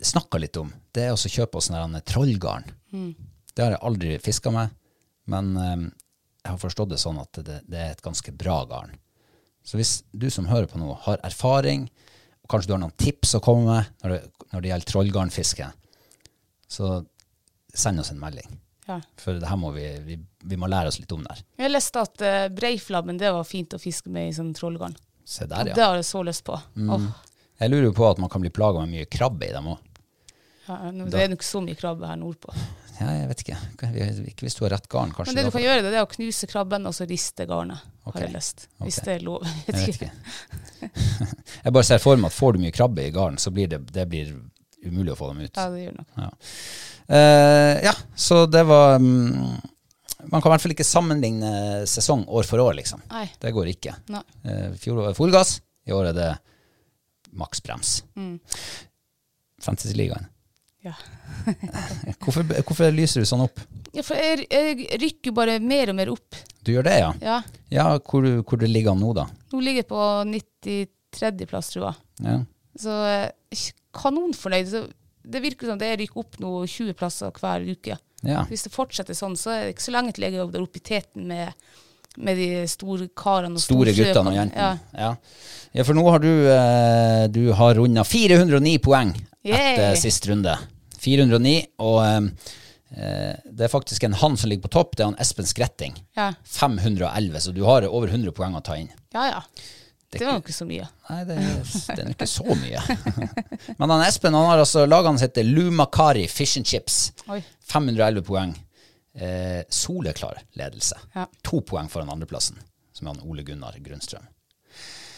[0.02, 2.68] snakka litt om, det er å kjøpe oss en trollgarn.
[2.92, 4.74] Det har jeg aldri fiska med,
[5.30, 5.90] men um,
[6.42, 8.96] jeg har forstått det sånn at det, det er et ganske bra garn.
[9.64, 11.86] Så hvis du som hører på nå, har erfaring,
[12.42, 15.70] og kanskje du har noen tips å komme med når det, når det gjelder trollgarnfiske,
[16.72, 16.92] så
[17.74, 18.58] send oss en melding.
[18.88, 18.98] Ja.
[19.22, 20.18] For det her må vi, vi,
[20.50, 21.44] vi må lære oss litt om der.
[21.62, 24.98] Jeg leste at uh, breiflabben det var fint å fiske med i sånn trollgarn.
[25.28, 26.58] Se Og ja Det har jeg så lyst på.
[26.58, 27.06] Åh,
[27.62, 29.90] Jeg lurer jo på at man kan bli plaga med mye krabbe i dem òg.
[30.66, 30.80] ja,
[31.14, 32.56] det er nok så mye krabbe her nordpå.
[33.02, 33.58] Ja, jeg vet ikke.
[34.30, 35.32] Ikke hvis du har rett garn, kanskje.
[35.32, 37.82] Men det du kan gjøre, det er å knuse krabben og så riste garnet.
[38.04, 38.14] okay.
[38.14, 38.68] Har jeg lest.
[38.84, 39.48] Hvis det er lov.
[39.68, 40.12] Jeg vet ikke.
[41.66, 43.82] jeg bare ser for meg at får du mye krabbe i garn, så blir det,
[43.94, 44.32] det blir
[44.86, 45.52] umulig å få dem ut.
[45.54, 46.16] Ja, det gjør nok.
[46.18, 46.30] Ja,
[47.14, 49.60] uh, ja så det var um,
[50.26, 51.52] Man kan i hvert fall ikke sammenligne
[51.90, 53.02] sesong år for år, liksom.
[53.14, 53.28] Nei.
[53.42, 53.96] Det går ikke.
[54.14, 54.24] Nei.
[54.46, 56.32] Uh, fjor var det full gass, i år er det
[57.38, 58.02] maksbrems.
[58.18, 58.36] Mm.
[59.62, 60.31] Fantasy-ligaen.
[60.82, 60.94] Ja.
[62.24, 63.60] Hvorfor, hvorfor lyser du sånn opp?
[63.94, 66.38] ja, for jeg, jeg rykker bare mer og mer opp.
[66.64, 67.12] Du gjør det, ja?
[67.22, 67.36] Ja.
[67.74, 69.26] Ja, hvor, hvor du ligger nå, da?
[69.52, 71.46] Nå ligger jeg på 93.
[71.50, 72.02] plass, tror jeg.
[72.28, 72.36] Ja.
[72.82, 73.64] Så eh,
[73.98, 74.70] kanonfornøyd.
[74.72, 74.84] Så
[75.22, 77.98] det virker som det rykker opp nå 20 plasser hver uke.
[78.26, 78.44] ja.
[78.50, 80.80] Hvis det fortsetter sånn, så er det ikke så lenge til jeg er der oppe
[80.82, 81.52] i teten med,
[82.18, 84.70] med de store karene og Store guttene og jentene.
[84.94, 85.10] Ja.
[85.10, 85.66] Ja.
[85.78, 89.58] ja, for nå har du, eh, du har runda 409 poeng Yay.
[89.74, 90.54] etter sist runde.
[91.02, 92.48] 409, og eh,
[92.96, 95.98] eh, det er faktisk en han som ligger på topp, det er han Espen Skretting.
[96.18, 96.32] Ja.
[96.58, 98.92] 511, så du har over 100 poeng å ta inn.
[99.18, 99.46] ja, ja.
[100.12, 100.86] Det var jo ikke så mye.
[101.08, 101.36] Nei, det,
[101.88, 102.82] det er ikke så mye.
[103.80, 106.98] Men han Espen han har altså laget han heter Lumakari Fish and Chips.
[107.32, 107.38] Oi.
[107.72, 108.52] 511 poeng.
[109.16, 111.00] Eh, soleklar ledelse.
[111.16, 111.24] Ja.
[111.48, 112.60] To poeng foran andreplassen,
[112.92, 114.28] som er han Ole Gunnar Grunnstrøm.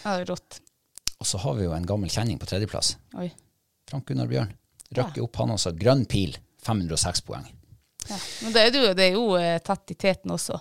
[0.03, 0.59] Ja, det er rått.
[1.17, 2.93] Og så har vi jo en gammel kjenning på tredjeplass.
[3.17, 3.31] Oi.
[3.89, 4.53] Frank Gunnar Bjørn.
[4.97, 5.73] Røkker opp han også.
[5.79, 6.35] Grønn pil.
[6.63, 7.47] 506 poeng.
[8.09, 8.19] Ja.
[8.43, 10.59] Men det er, jo, det er jo eh, tett i teten også.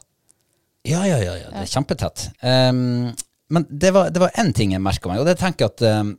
[0.89, 1.37] Ja, ja, ja.
[1.39, 1.51] ja.
[1.53, 2.25] Det er kjempetett.
[2.43, 3.13] Um,
[3.53, 6.03] men det var, det var en ting jeg merka meg, og det tenker jeg at
[6.03, 6.15] um,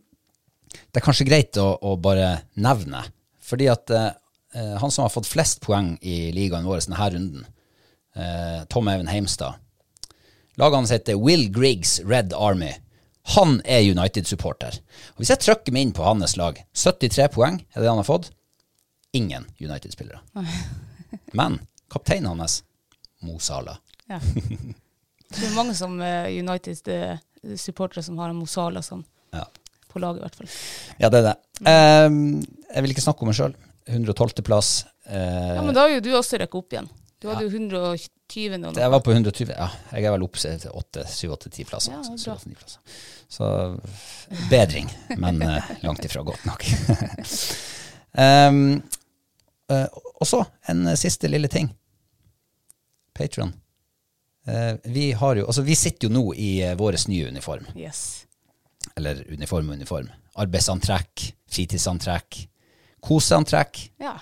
[0.74, 2.30] det er kanskje greit å, å bare
[2.64, 3.04] nevne.
[3.44, 4.12] Fordi at uh,
[4.54, 7.46] han som har fått flest poeng i ligaen vår denne runden,
[8.16, 9.60] uh, Tom Even Heimstad
[10.62, 12.76] Laget hans heter Will Griggs Red Army.
[13.36, 14.76] Han er United-supporter.
[15.18, 18.32] Hvis jeg trykker meg inn på hans lag, 73 poeng er det han har fått.
[19.16, 20.20] Ingen United-spillere.
[21.40, 21.60] Men
[21.94, 22.64] kapteinen hans,
[23.24, 23.78] Mo Salah.
[24.12, 24.20] Ja.
[25.34, 29.46] Det er mange som eh, United-supportere som har en Mosala som Ja.
[29.90, 30.50] på laget, i hvert fall.
[31.00, 31.38] Ja, det er det.
[31.64, 32.42] Um,
[32.74, 33.56] jeg vil ikke snakke om meg sjøl.
[33.90, 34.74] 112.-plass.
[35.08, 36.90] Ja, Men da har jo du også røkket opp igjen.
[37.24, 38.74] Du hadde jo 120 nå.
[38.76, 39.52] jeg var på 120.
[39.56, 41.94] Ja, jeg er vel oppe til 8-7-8-10 plasser.
[41.96, 42.36] Ja, så det er bra.
[42.36, 42.98] 7-8-9 plasser.
[43.32, 43.52] Så
[44.52, 44.90] bedring,
[45.24, 46.66] men eh, langt ifra godt nok.
[48.20, 48.60] um,
[49.72, 49.88] eh,
[50.20, 50.42] og så
[50.74, 51.72] en eh, siste lille ting.
[53.16, 53.54] Patron.
[54.84, 57.70] vi, har jo, altså, vi sitter jo nå i uh, vår nye uniform.
[57.80, 58.26] Yes.
[59.00, 60.10] Eller uniform og uniform.
[60.36, 62.42] Arbeidsantrekk, fritidsantrekk,
[63.00, 63.80] koseantrekk.
[64.04, 64.18] Ja.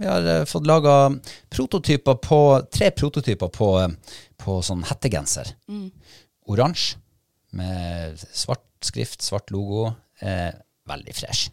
[0.00, 1.12] Vi har eh, fått laga
[1.52, 2.40] prototyper på,
[2.72, 5.54] tre prototyper på, eh, på sånn hettegenser.
[6.50, 6.98] Oransje
[7.52, 9.92] med svart skrift, svart logo.
[10.20, 10.52] Eh,
[10.88, 11.50] veldig fresh.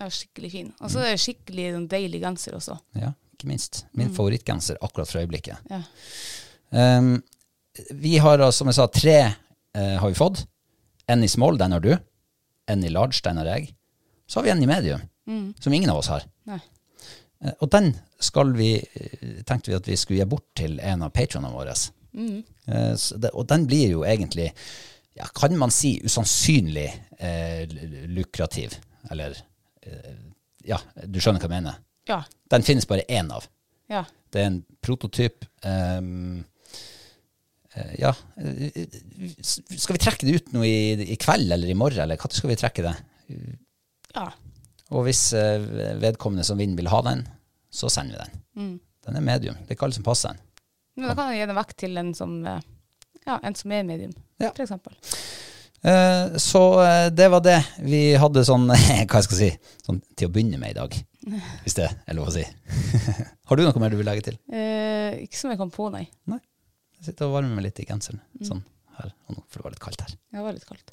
[0.00, 0.70] ja skikkelig fin.
[0.80, 2.78] Og så er det skikkelig deilig genser også.
[2.98, 3.84] Ja, ikke minst.
[3.98, 5.62] Min favorittgenser akkurat for øyeblikket.
[5.70, 5.82] Ja.
[6.70, 7.22] Um,
[7.90, 10.44] vi har, som jeg sa, tre eh, har vi fått.
[11.10, 11.92] En i small, den har du.
[12.70, 13.72] En i large, den har jeg.
[14.26, 15.00] Så har vi en i medium,
[15.60, 16.24] som ingen av oss har.
[16.48, 16.60] Nei.
[17.42, 21.02] Eh, Og den skal vi, eh, tenkte vi at vi skulle gi bort til en
[21.02, 21.74] av patronene våre.
[22.14, 22.42] Mm.
[23.18, 24.52] det- Og den blir jo egentlig,
[25.16, 27.66] ja, kan man si, usannsynlig eh,
[28.08, 28.76] lukrativ.
[29.10, 29.34] Eller,
[29.82, 30.14] eh,
[30.64, 31.78] ja, du skjønner hva jeg mener.
[32.08, 32.22] Ja.
[32.50, 33.46] Den finnes bare én av.
[33.88, 34.04] Ja.
[34.30, 35.44] Det er en prototyp.
[35.64, 36.44] eh,
[37.98, 38.86] ja eh,
[39.42, 42.50] Skal vi trekke det ut nå i, i kveld eller i morgen, eller når skal
[42.52, 42.96] vi trekke det?
[44.14, 44.26] ja.
[44.92, 45.62] Og hvis eh,
[46.02, 47.22] vedkommende som vinner, vil ha den,
[47.72, 48.42] så sender vi den.
[48.62, 48.72] Mm.
[49.06, 49.56] Den er medium.
[49.62, 50.42] Det er ikke alle som passer den.
[51.00, 52.60] Men da kan jeg gi den vekk til en som, eh,
[53.24, 54.50] ja, en som er medium, Ja.
[54.52, 54.92] for eksempel.
[55.82, 56.60] Eh, så
[57.10, 59.48] det var det vi hadde sånn, hva jeg skal si,
[59.86, 60.98] sånn til å begynne med i dag.
[61.64, 62.44] Hvis det er lov å si.
[63.48, 64.36] Har du noe mer du vil legge til?
[64.52, 66.04] Eh, ikke som jeg kom på, nei.
[66.30, 66.38] Nei.
[67.00, 68.20] Jeg sitter og varmer meg litt i genseren.
[68.46, 68.62] Sånn
[68.98, 70.12] her og nå, for det var litt kaldt her.
[70.36, 70.92] Det var litt kaldt.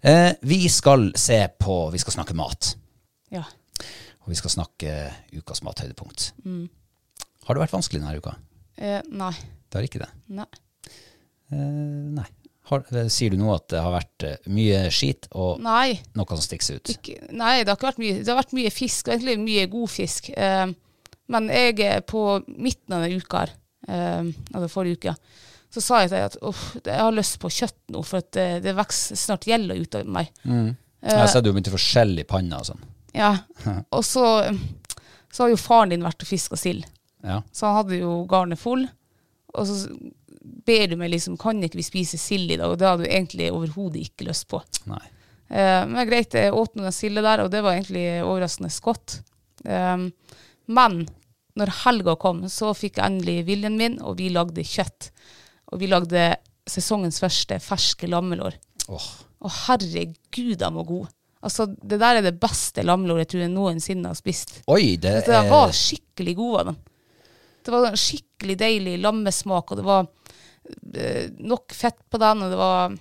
[0.00, 2.76] Eh, vi skal se på Vi skal snakke mat.
[3.34, 3.42] Ja.
[4.22, 4.92] Og vi skal snakke
[5.34, 6.32] ukas mathøydepunkt.
[7.48, 8.36] Har det vært vanskelig denne uka?
[8.78, 9.32] Eh, nei.
[9.68, 10.10] Det har ikke det?
[10.38, 10.46] Nei.
[11.52, 12.26] Eh, nei.
[12.68, 15.96] Har, eh, sier du nå at det har vært eh, mye skit og Nei.
[16.14, 16.90] noe som stikker ut?
[16.92, 18.18] Ikke, nei, det har ikke vært mye.
[18.20, 20.28] Det har vært mye fisk, og egentlig mye god fisk.
[20.36, 20.66] Eh,
[21.32, 23.46] men jeg er på midten av denne uka,
[23.88, 25.14] eller forrige uke,
[25.74, 28.46] så sa jeg til deg at uff, jeg har lyst på kjøtt nå, for det,
[28.64, 30.30] det vokser snart gjelda ut av meg.
[30.44, 32.86] Jeg har sett du begynte å få skjell i panna og sånn.
[33.16, 33.32] Ja.
[33.94, 34.24] Og så,
[35.32, 36.86] så har jo faren din vært og fiska sild.
[37.26, 37.42] Ja.
[37.52, 38.86] Så han hadde jo garnet full.
[39.54, 39.76] Og så
[40.68, 42.72] ber du meg liksom, kan ikke vi spise sild i dag?
[42.72, 44.60] Og det hadde du egentlig overhodet ikke lyst på.
[44.90, 45.04] Nei.
[45.48, 49.20] Eh, men greit, jeg åt noen silde der, og det var egentlig overraskende godt.
[49.64, 50.10] Um,
[50.70, 51.00] men
[51.58, 55.10] når helga kom, så fikk jeg endelig viljen min, og vi lagde kjøtt.
[55.72, 56.24] Og vi lagde
[56.68, 58.56] sesongens første ferske lammelår.
[58.88, 59.08] Åh,
[59.44, 61.08] Og herregud, de var gode.
[61.44, 64.56] Altså, det der er det beste lammelåret jeg tror jeg noensinne har spist.
[64.66, 66.78] Oi, det Det der var er skikkelig gode av dem.
[67.62, 70.08] Det var en skikkelig deilig lammesmak, og det var
[70.94, 72.96] eh, nok fett på den, og det var,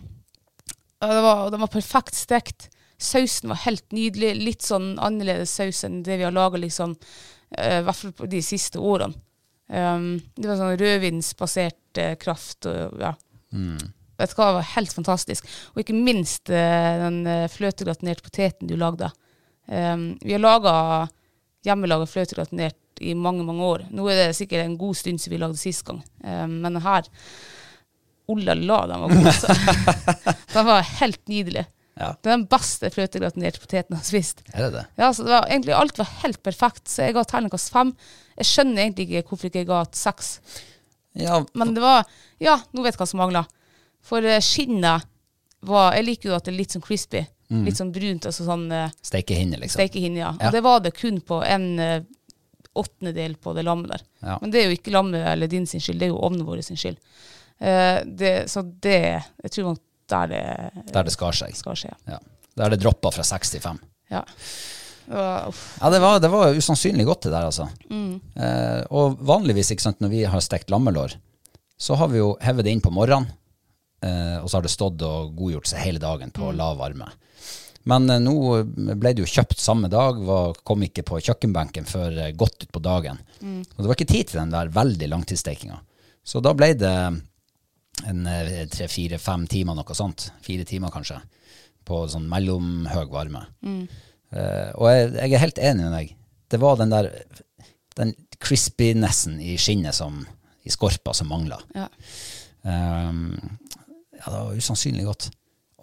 [1.08, 2.70] det var, den var perfekt stekt.
[3.00, 4.36] Sausen var helt nydelig.
[4.42, 6.96] Litt sånn annerledes saus enn det vi har laga liksom,
[7.58, 9.18] eh, i hvert fall de siste årene.
[9.68, 12.66] Um, det var sånn rødvinsbasert eh, kraft.
[12.70, 13.14] og ja.
[14.18, 15.48] Vet du hva, det var helt fantastisk.
[15.76, 19.12] Og ikke minst eh, den eh, fløtegratinerte poteten du lagde.
[19.68, 20.74] Um, vi har laga
[21.68, 23.86] hjemmelaga fløtegratinert i mange, mange år.
[23.94, 26.02] Nå er det sikkert en god stund siden vi lagde sist gang.
[26.24, 27.10] Um, men her
[28.28, 29.28] Oh la la, den var god.
[29.30, 29.54] altså.
[30.56, 31.62] den var helt nydelig.
[31.98, 32.14] Ja.
[32.22, 34.42] Det er den beste fløtegratinerte poteten jeg har spist.
[34.54, 34.86] Er det det?
[35.02, 37.94] Ja, så det var, egentlig Alt var helt perfekt, så jeg ga terningkast fem.
[38.38, 40.34] Jeg skjønner egentlig ikke hvorfor ikke jeg ga et seks.
[41.18, 42.06] Ja, Men det var
[42.44, 43.48] Ja, nå vet jeg hva som mangla.
[44.06, 45.08] For eh, skinnet
[45.68, 47.24] var Jeg liker jo at det er litt sånn crispy.
[47.48, 48.26] Litt sånn brunt.
[48.28, 49.80] altså sånn uh, steikehinne, liksom.
[49.80, 50.34] steikehinne, ja.
[50.36, 50.50] Ja.
[50.50, 52.02] Og det var det kun på en eh,
[52.78, 54.04] åttendedel på det lammet der.
[54.20, 54.36] Ja.
[54.42, 56.62] Men det er jo ikke lammet eller din sin skyld, det er jo ovnen vår
[56.68, 57.00] sin skyld.
[57.58, 60.44] Uh, det, så det Jeg tror nok der det
[60.94, 61.56] Der det skar seg.
[61.56, 62.20] Skar seg Ja.
[62.58, 63.80] Der det droppa fra 65.
[64.10, 64.24] Ja.
[65.08, 65.78] Uff.
[65.80, 67.68] Ja, det var, det var usannsynlig godt det der, altså.
[67.94, 71.14] Eh, og vanligvis, ikke sant, når vi har stekt lammelår,
[71.80, 73.30] så har vi jo hevet det inn på morgenen,
[74.04, 77.08] eh, og så har det stått og godgjort seg hele dagen på lav varme.
[77.88, 78.36] Men eh, nå
[78.68, 82.74] ble det jo kjøpt samme dag, var, kom ikke på kjøkkenbenken før eh, godt ut
[82.76, 83.22] på dagen.
[83.78, 85.80] Og det var ikke tid til den der veldig langtidsstekinga.
[86.28, 86.96] Så da ble det
[88.06, 90.30] en eh, tre, fire, fem timer, noe sånt.
[90.46, 91.20] Fire timer kanskje.
[91.88, 93.46] På sånn mellomhøy varme.
[93.64, 96.16] Eh, og jeg, jeg er helt enig med deg.
[96.48, 97.12] Det var den der
[97.98, 100.20] den crispinessen i skinnet som
[100.68, 101.60] i skorpa som mangla.
[101.76, 101.88] ja.
[102.68, 103.38] Um,
[104.18, 105.30] ja, det var usannsynlig godt.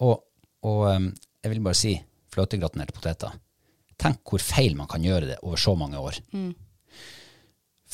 [0.05, 0.19] Og,
[0.67, 1.07] og um,
[1.41, 1.95] jeg vil bare si
[2.35, 3.33] fløtegratinerte poteter.
[3.97, 6.19] Tenk hvor feil man kan gjøre det over så mange år.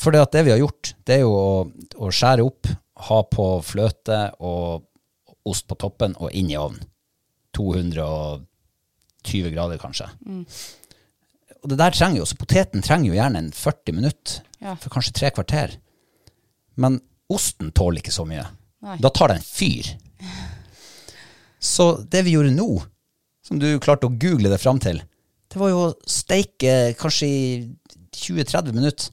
[0.01, 1.53] For det, det vi har gjort, det er jo å,
[2.01, 2.67] å skjære opp,
[3.07, 4.85] ha på fløte og,
[5.49, 6.83] ost på toppen og inn i ovnen.
[7.57, 10.07] 220 grader, kanskje.
[11.61, 14.75] Og det der trenger jo, så poteten trenger jo gjerne en 40 minutter, Ja.
[14.75, 15.75] for kanskje tre kvarter.
[16.77, 18.45] Men osten tåler ikke så mye.
[18.81, 18.97] Nei.
[19.01, 19.95] Da tar den fyr.
[21.59, 22.83] Så det vi gjorde nå,
[23.45, 25.01] som du klarte å google det fram til,
[25.51, 27.75] det var jo å steike kanskje i
[28.15, 29.09] 20-30 minutter.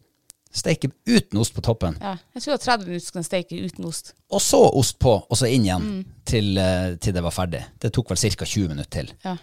[0.54, 1.98] Steike uten ost på toppen.
[2.00, 2.14] Ja.
[2.34, 4.14] Jeg tror at 30 minutter skulle den steike uten ost.
[4.32, 5.88] Og så ost på, og så inn igjen
[6.28, 7.64] til, eh, til det var ferdig.
[7.78, 8.44] Det tok vel ca.
[8.44, 9.12] 20 minutter til.
[9.24, 9.36] Ja.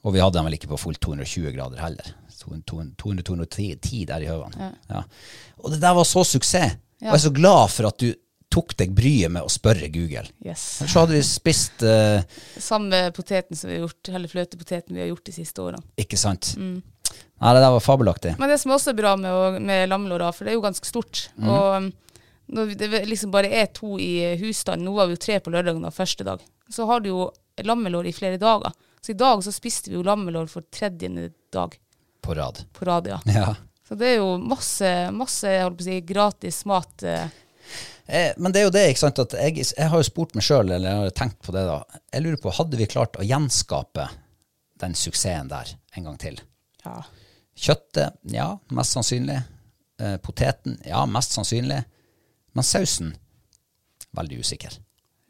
[0.00, 2.14] Og vi hadde den vel ikke på fullt 220 grader heller.
[2.40, 4.70] 200-210 der i høvene.
[4.88, 5.02] Ja.
[5.60, 6.78] Og det der var så suksess.
[7.00, 8.12] Og jeg er så glad for at du
[8.50, 10.26] tok deg bryet med å spørre Google.
[10.44, 10.64] Yes.
[10.82, 12.18] Så hadde vi spist uh,
[12.58, 15.82] Samme poteten som vi har gjort, eller fløtepoteten vi har gjort de siste årene.
[16.02, 16.52] Ikke sant?
[16.58, 18.34] Nei, det der var fabelaktig.
[18.42, 21.28] Men det som også er bra med, med lammelår, for det er jo ganske stort.
[21.40, 21.90] Og um,
[22.50, 25.86] når det liksom bare er to i husstanden, nå var vi jo tre på lørdagen
[25.86, 27.28] da, første dag, så har du jo
[27.66, 28.74] lammelår i flere dager.
[29.00, 31.08] Så i dag så spiste vi jo lammelår for tredje
[31.54, 31.76] dag
[32.20, 32.64] På rad.
[32.76, 33.20] på rad, ja.
[33.30, 33.54] Ja.
[33.88, 37.02] Så det er jo masse, masse jeg holdt på å si, gratis mat.
[37.02, 37.30] eh.
[38.10, 40.44] Eh, men det er jo det, ikke sant, at jeg, jeg har jo spurt meg
[40.46, 41.76] sjøl, eller jeg har tenkt på det da.
[42.14, 44.08] Jeg lurer på, hadde vi klart å gjenskape
[44.82, 46.40] den suksessen der en gang til?
[46.84, 46.98] Ja.
[47.60, 49.38] Kjøttet, ja, mest sannsynlig.
[50.00, 51.82] Eh, poteten, ja, mest sannsynlig.
[52.56, 53.12] Men sausen,
[54.16, 54.78] veldig usikker.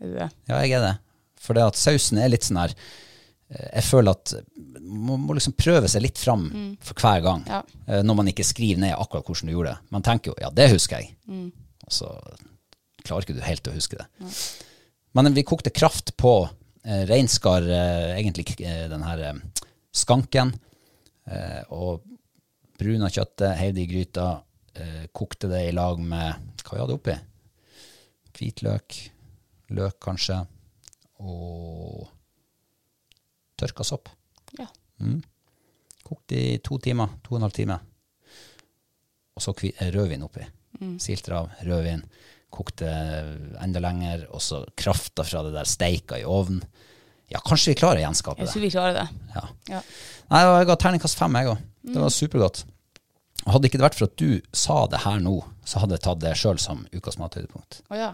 [0.00, 0.28] Er du det?
[0.48, 0.92] Ja, jeg er det.
[1.40, 4.32] For det at sausen er litt sånn her eh, Jeg føler at
[4.80, 6.46] man må liksom prøve seg litt fram
[6.84, 7.42] for hver gang.
[7.48, 7.60] Ja.
[7.88, 9.90] eh, Når man ikke skriver ned akkurat hvordan du gjorde det.
[9.96, 11.16] Man tenker jo ja, det husker jeg.
[11.28, 11.50] Og
[11.90, 12.08] så
[13.04, 14.06] klarer ikke du helt å huske det.
[15.16, 16.34] Men vi kokte kraft på
[16.84, 19.40] eh, reinskar, eh, egentlig eh, den her eh,
[19.96, 20.52] skanken,
[21.26, 22.04] eh, og
[22.80, 24.28] bruna kjøttet, heiv det i gryta,
[24.78, 27.16] eh, kokte det i lag med hva vi hadde oppi?
[28.38, 29.00] Hvitløk,
[29.76, 30.38] løk kanskje,
[31.20, 32.06] og
[33.60, 34.08] tørka sopp.
[34.56, 34.68] Ja.
[36.06, 37.76] Kokte i to timer, to og en halv time.
[39.36, 40.46] Og så eh, rødvin oppi.
[41.02, 42.04] Silter av rødvin.
[42.50, 42.88] Kokte
[43.62, 46.62] enda lenger, og så krafta fra det der steika i ovnen.
[47.30, 48.48] Ja, kanskje vi klarer å gjenskape det.
[48.48, 49.06] Jeg tror vi klarer det.
[49.36, 49.42] Ja.
[49.76, 49.80] Ja.
[50.32, 51.60] Nei, jeg ga terningkast fem, jeg òg.
[51.86, 52.64] Det var supergodt.
[53.46, 56.24] Hadde ikke det vært for at du sa det her nå, så hadde jeg tatt
[56.24, 57.84] det sjøl som ukas mathøydepunkt.
[57.88, 58.10] Å ja.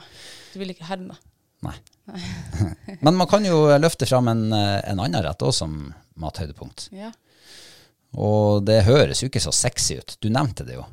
[0.53, 1.16] Du vil ikke herme?
[1.64, 1.75] Nei.
[3.05, 5.79] Men man kan jo løfte fram en, en annen rett òg som
[6.21, 6.90] mathøydepunkt.
[6.95, 7.11] Ja.
[8.21, 10.16] Og det høres jo ikke så sexy ut.
[10.21, 10.85] Du nevnte det jo.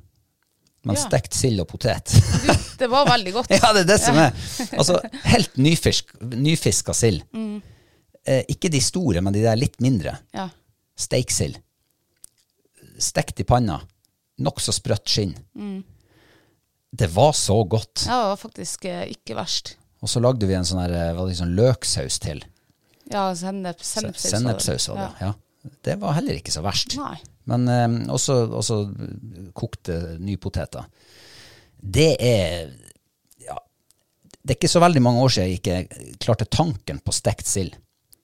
[0.83, 1.01] Men Ja.
[1.05, 2.49] stekt sild og potet Du,
[2.81, 3.51] det var veldig godt.
[3.55, 4.33] Ja, det er det som er.
[4.79, 4.99] Altså,
[5.31, 7.23] helt nyfisk, nyfiska sild.
[8.25, 10.17] Eh, ikke de store, men de der litt mindre.
[10.35, 10.49] Ja.
[10.99, 11.57] Steiksild.
[12.99, 13.79] Stekt i panna.
[14.43, 15.33] Nokså sprøtt skinn.
[16.93, 18.05] Det var så godt.
[18.07, 19.75] Ja, det var faktisk eh, ikke verst.
[20.03, 22.43] Og så lagde vi en sånn her, eh, sånn løksaus til.
[23.11, 24.31] Ja, sennep, sennepsaus.
[24.35, 25.27] Sennepsaus var det.
[25.29, 25.33] Ja.
[25.83, 26.95] Det var heller ikke så verst.
[26.99, 27.15] Nei.
[27.49, 28.77] Men eh, også, også
[29.57, 30.85] kokte nypoteter.
[31.83, 32.71] Det er
[33.43, 33.57] ja,
[34.41, 37.75] Det er ikke så veldig mange år siden jeg ikke klarte tanken på stekt sild.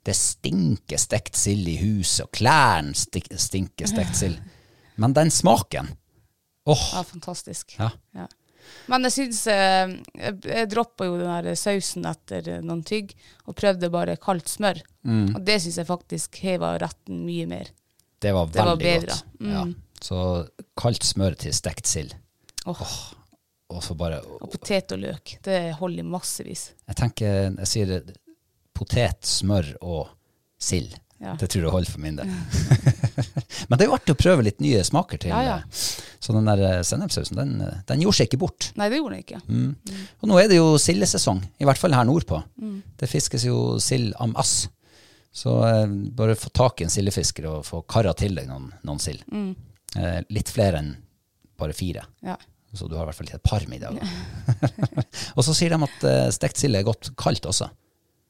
[0.05, 4.39] Det stinker stekt sild i huset, og klærne stinker stekt sild.
[4.99, 5.91] Men den smaken
[6.69, 7.75] Åh, Ja, fantastisk.
[7.79, 7.89] ja.
[8.15, 8.27] Ja.
[8.89, 9.93] Men jeg syns eh,
[10.45, 13.15] Jeg, droppa jo den der sausen etter noen tygg,
[13.47, 14.82] og prøvde bare kaldt smør.
[15.03, 15.36] Mm.
[15.36, 17.71] Og det syns jeg faktisk heva retten mye mer.
[18.19, 19.23] Det var Det var veldig godt.
[19.39, 19.51] Mm.
[19.53, 19.65] Ja.
[20.03, 20.19] Så
[20.79, 22.13] kaldt smør til stekt sild.
[22.67, 22.95] Åh,
[23.69, 25.38] Og så bare Og potet og løk.
[25.45, 26.71] Det holder i massevis.
[26.88, 28.15] Jeg tenker, jeg sier det,
[28.73, 30.08] potet, smør og
[30.60, 30.95] sild.
[31.19, 31.34] Ja.
[31.36, 32.29] Det tror jeg holder for min del.
[33.69, 35.34] Men det er jo artig å prøve litt nye smaker til.
[35.34, 35.58] Ja, ja.
[35.60, 35.82] eh,
[36.23, 38.69] Så den der sennepssausen, den, eh, den gjorde seg ikke bort.
[38.79, 39.41] Nei, det gjorde den ikke.
[39.51, 40.05] Mm.
[40.23, 42.39] Og nå er det jo sildesesong, i hvert fall her nordpå.
[42.63, 42.77] Mm.
[43.03, 44.69] Det fiskes jo sild am ass.
[45.31, 49.01] Så eh, bare få tak i en sildefisker og få kara til deg noen, noen
[49.01, 49.25] sild.
[49.31, 49.51] Mm.
[49.99, 50.95] Eh, litt flere enn
[51.59, 52.05] bare fire.
[52.25, 52.37] Ja.
[52.73, 54.05] Så du har i hvert fall et par middager.
[55.37, 57.69] og så sier de at eh, stekt sild er godt kaldt også.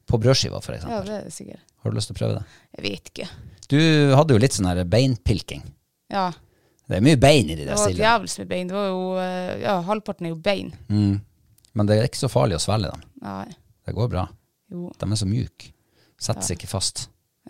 [0.10, 1.62] På brødskiva, for ja, det er sikkert.
[1.84, 2.60] Har du lyst til å prøve det?
[2.78, 3.28] Jeg vet ikke.
[3.70, 3.80] Du
[4.18, 5.62] hadde jo litt sånn her beinpilking.
[6.10, 6.32] Ja.
[6.90, 8.70] Det er mye bein i de Det var jævlig mye bein.
[8.72, 10.72] Det var jo eh, Ja, halvparten er jo bein.
[10.90, 11.20] Mm.
[11.78, 13.04] Men det er ikke så farlig å svelge dem.
[13.22, 13.46] Nei.
[13.86, 14.26] Det går bra.
[14.74, 14.90] Jo.
[14.98, 15.70] De er så mjuke.
[16.20, 17.08] Setter seg ikke fast.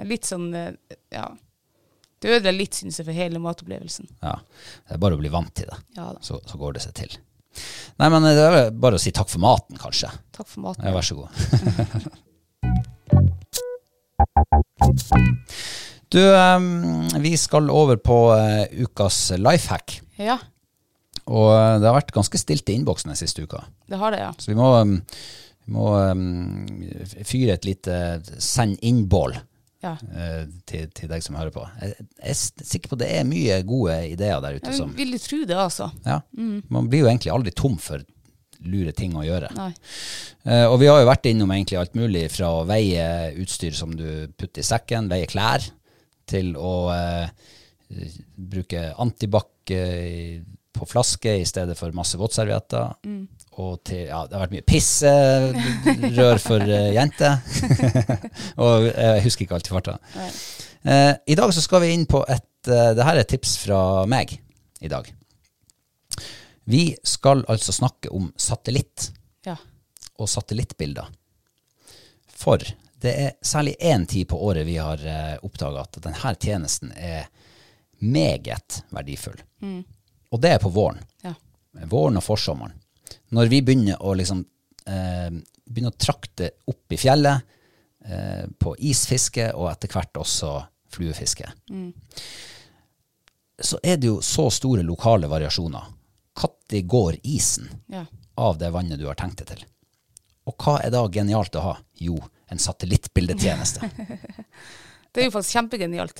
[0.07, 0.73] Litt sånn eh,
[1.13, 1.27] Ja.
[2.19, 4.09] Det ødelegger litt, syns jeg, for hele matopplevelsen.
[4.19, 4.33] Ja.
[4.83, 5.77] Det er bare å bli vant til det.
[5.95, 6.09] Ja.
[6.25, 7.13] Så, så går det seg til.
[7.99, 10.09] Nei, men det er bare å si takk for maten, kanskje.
[10.35, 10.83] Takk for maten.
[10.83, 11.29] Ja, vær så god.
[16.13, 16.21] du,
[17.23, 20.01] vi skal over på ukas ukas lifehack.
[20.19, 20.37] Ja,
[21.29, 23.63] Og eh, det har vært ganske stilt i innboksen den siste uka.
[23.87, 24.31] det har det, ja.
[24.41, 24.99] Så vi må, Vi
[25.69, 26.65] må um,
[27.27, 27.95] fyre et lite
[28.41, 29.37] send inn-bål
[29.79, 29.93] Ja.
[29.95, 31.63] uh, til, til deg som hører på.
[31.79, 34.73] Jeg, jeg er sikker på det er mye gode ideer der ute.
[34.75, 35.91] Jeg vil tro det, altså.
[36.05, 36.19] ja.
[36.67, 38.03] Man blir jo egentlig aldri tom for
[38.67, 39.49] lure ting å gjøre.
[40.43, 43.05] Eh, og vi har jo vært innom egentlig alt mulig fra å veie
[43.39, 45.63] utstyr som du putter i sekken, veie klær,
[46.29, 47.55] til å uh,
[48.37, 50.43] bruke antibac eh,
[50.75, 52.93] på flaske i stedet for masse våtservietter.
[53.59, 57.39] Og til, ja, det har vært mye pisserør for uh, jenter.
[58.63, 59.97] og jeg husker ikke alt i farta.
[60.85, 63.57] Uh, I dag så skal vi inn på et uh, Det her er et tips
[63.65, 64.37] fra meg
[64.79, 65.09] i dag.
[66.69, 69.09] Vi skal altså snakke om satellitt
[69.47, 69.55] Ja.
[70.19, 71.09] og satellittbilder.
[72.39, 72.63] For
[72.99, 77.27] det er særlig én tid på året vi har uh, oppdaga at denne tjenesten er
[77.99, 79.39] meget verdifull.
[80.31, 80.99] Og det er på våren.
[81.25, 81.33] Ja.
[81.89, 82.75] Våren og forsommeren.
[83.33, 84.43] Når vi begynner å liksom
[84.85, 85.29] eh,
[85.65, 87.45] begynner å trakte opp i fjellet
[88.05, 90.53] eh, på isfiske og etter hvert også
[90.89, 91.51] fluefiske,
[93.59, 95.91] så er det jo så store lokale variasjoner.
[96.39, 97.67] Når går isen?
[97.91, 98.05] Ja.
[98.39, 99.63] av det vannet du har tenkt det til.
[100.47, 101.73] Og hva er da genialt å ha?
[101.99, 102.15] Jo,
[102.49, 103.89] en satellittbildetjeneste.
[105.11, 106.19] Det er jo faktisk kjempegenialt.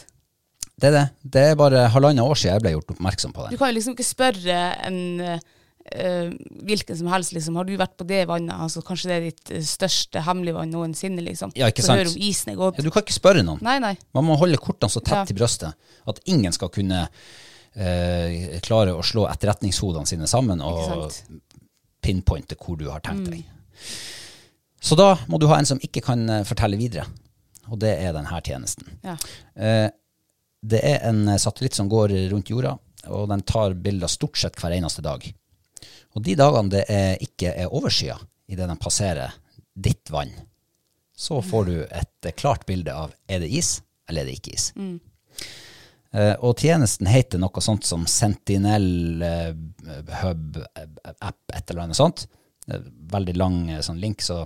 [0.80, 1.06] Det er det.
[1.36, 3.54] Det er bare halvannet år siden jeg ble gjort oppmerksom på det.
[3.56, 6.30] Du kan jo liksom ikke spørre en eh,
[6.70, 7.56] hvilken som helst, liksom.
[7.60, 8.54] Har du vært på det vannet?
[8.56, 11.52] Altså, kanskje det er ditt eh, største hemmelige vann noensinne, liksom.
[11.60, 12.06] Ja, ikke sant?
[12.12, 12.78] om isen er gått.
[12.80, 13.62] Ja, du kan ikke spørre noen.
[13.66, 13.96] Nei, nei.
[14.18, 15.26] Man må holde kortene så tett Ja.
[15.30, 15.74] til brøstet
[16.10, 17.08] at ingen skal kunne
[17.76, 21.10] eh, klare å slå etterretningshodene sine sammen og?
[21.30, 21.42] Mm.
[22.02, 23.44] pinpointe hvor du har tenkt deg.
[24.80, 27.04] Så da må du ha en som ikke kan fortelle videre,
[27.68, 28.88] og det er denne tjenesten.
[29.04, 29.18] Ja.
[29.60, 29.90] Eh,
[30.62, 32.76] det er en eh, satellitt som går rundt jorda,
[33.08, 35.24] og den tar bilder stort sett hver eneste dag.
[36.18, 38.18] Og de dagene det er, ikke er overskya,
[38.50, 39.36] idet den passerer
[39.80, 40.32] ditt vann,
[41.16, 43.80] så får du et eh, klart bilde av er det is,
[44.10, 44.72] eller er det ikke is.
[46.10, 49.52] Eh, og tjenesten heter noe sånt som Sentinel uh,
[50.24, 52.26] Hub uh, App, et eller annet sånt.
[53.14, 54.44] Veldig lang sånn link, så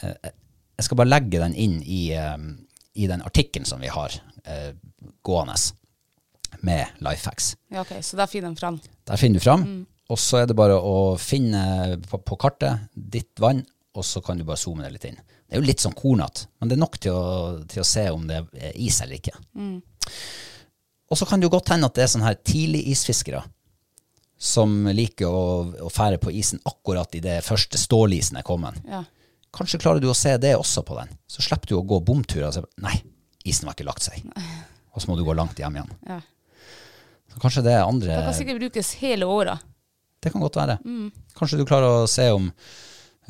[0.00, 4.14] jeg skal bare legge den inn i, i den artikkelen som vi har
[5.26, 5.56] gående
[6.66, 7.54] med Lifehacks.
[7.70, 7.92] ja, ok.
[8.04, 8.80] Så der finner de fram.
[9.06, 9.66] Der finner du fram,
[10.10, 13.62] og så er det bare å finne på, på kartet ditt vann,
[13.94, 15.20] og så kan du bare zoome det litt inn.
[15.50, 17.30] Det er jo litt sånn kornete, men det er nok til å,
[17.70, 19.34] til å se om det er is eller ikke.
[21.10, 23.42] Og så kan det jo godt hende at det er sånne her tidlig isfiskere
[24.40, 25.40] som liker å,
[25.84, 28.78] å fære på isen akkurat i det første stålisen er kommet.
[28.88, 29.02] Ja.
[29.52, 31.10] Kanskje klarer du å se det også på den.
[31.28, 32.94] Så slipper du å gå bomturer og se Nei,
[33.44, 34.22] isen har ikke lagt seg.
[34.94, 35.90] Og så må du gå langt hjem igjen.
[36.08, 36.20] Ja.
[37.30, 39.66] Så kanskje det er andre Det kan sikkert brukes hele året.
[40.20, 40.78] Det kan godt være.
[41.38, 42.50] Kanskje du klarer å se om,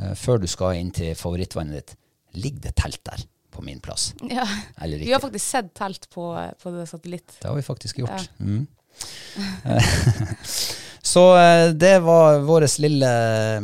[0.01, 1.95] uh, før du skal inn til favorittvannet ditt,
[2.41, 3.23] ligger det telt der
[3.55, 4.11] på min plass?
[4.31, 4.47] Ja.
[4.83, 6.33] Eller Vi har faktisk sett telt på,
[6.63, 7.39] på det satellitt.
[7.39, 8.31] Det har vi faktisk gjort.
[8.39, 8.67] Mm.
[11.03, 13.09] Så uh, det var vårt lille
[13.57, 13.63] eh,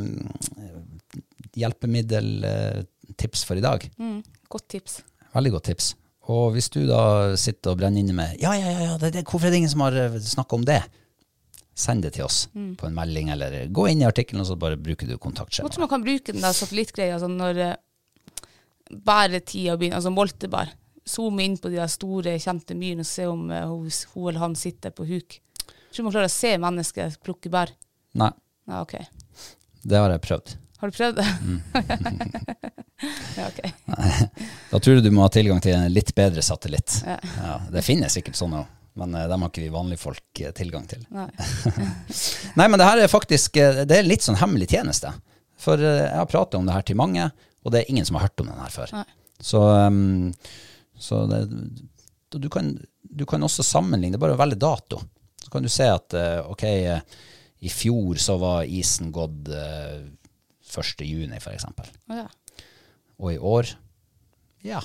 [1.57, 3.85] hjelpemiddeltips for i dag.
[3.99, 4.23] Mm.
[4.49, 5.01] Godt tips.
[5.35, 5.95] Veldig godt tips.
[6.33, 9.25] Og hvis du da sitter og brenner inne med Ja, ja, ja, ja det, det,
[9.29, 10.81] hvorfor er det ingen som har snakka om det?
[11.77, 14.79] Send det til oss på en melding, eller gå inn i artikkelen og så bare
[14.81, 15.69] bruker du Jeg kontaktskjema.
[15.69, 17.75] tror man kan bruke den der satellittgreia sånn når uh,
[19.07, 20.73] bæretida begynner, altså moltebær.
[21.07, 24.43] Zoome inn på de der store, kjente myrene og se om eh, hun, hun eller
[24.43, 25.37] han sitter på huk.
[25.69, 27.71] Jeg tror man klarer å se mennesket plukke bær.
[28.19, 28.33] Nei,
[28.67, 28.97] Ja, ok.
[29.87, 30.57] det har jeg prøvd.
[30.87, 31.39] Har du prøvd det?
[31.43, 31.63] Mm.
[33.37, 33.61] ja, ok.
[34.71, 37.01] Da tror du du må ha tilgang til en litt bedre satellitt.
[37.03, 37.17] Ja.
[37.43, 38.69] Ja, det finnes sikkert sånne òg,
[39.01, 41.03] men eh, dem har ikke vi vanlige folk eh, tilgang til.
[41.11, 41.27] Nei.
[42.61, 45.11] Nei, men det her er faktisk eh, Det er litt sånn hemmelig tjeneste.
[45.59, 47.27] For jeg har pratet om det her til mange,
[47.67, 48.93] og det er ingen som har hørt om den her før.
[49.01, 49.07] Nei.
[49.43, 50.31] Så, um,
[50.95, 51.41] så det,
[52.37, 55.01] du, kan, du kan også sammenligne, det er bare å velge dato.
[55.43, 56.15] Så kan du se at
[56.47, 56.65] ok,
[57.67, 59.51] i fjor så var isen gått
[60.67, 61.07] eh, 1.
[61.07, 61.89] juni, for eksempel.
[62.13, 62.27] Ja.
[63.23, 63.71] Og i år,
[64.67, 64.83] ja,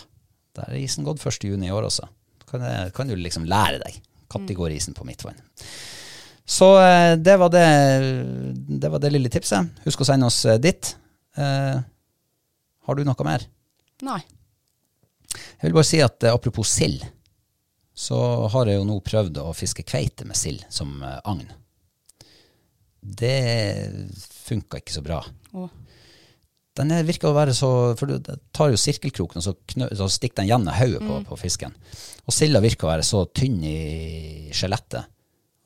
[0.56, 1.44] der er isen gått 1.
[1.50, 2.08] juni i år også.
[2.48, 2.64] Kan,
[2.96, 4.02] kan du liksom lære deg.
[4.32, 5.40] Når går isen på mitt vann?
[6.46, 7.66] Så eh, det var det,
[8.82, 9.68] det var det lille tipset.
[9.86, 10.96] Husk å sende oss eh, ditt.
[11.40, 11.80] Eh,
[12.88, 13.46] har du noe mer?
[14.04, 14.20] Nei.
[15.32, 17.06] Jeg vil bare si at eh, apropos sild,
[17.96, 18.20] så
[18.52, 21.46] har jeg jo nå prøvd å fiske kveite med sild som agn.
[23.02, 23.36] Det
[24.45, 25.22] funka ikke så bra.
[25.58, 25.70] Å.
[26.78, 28.20] Den er- virker å være så For du
[28.54, 31.74] tar jo sirkelkroken, og så, knø, så stikker den gjennom hodet på, på fisken.
[32.28, 35.04] Og silda virker å være så tynn i skjelettet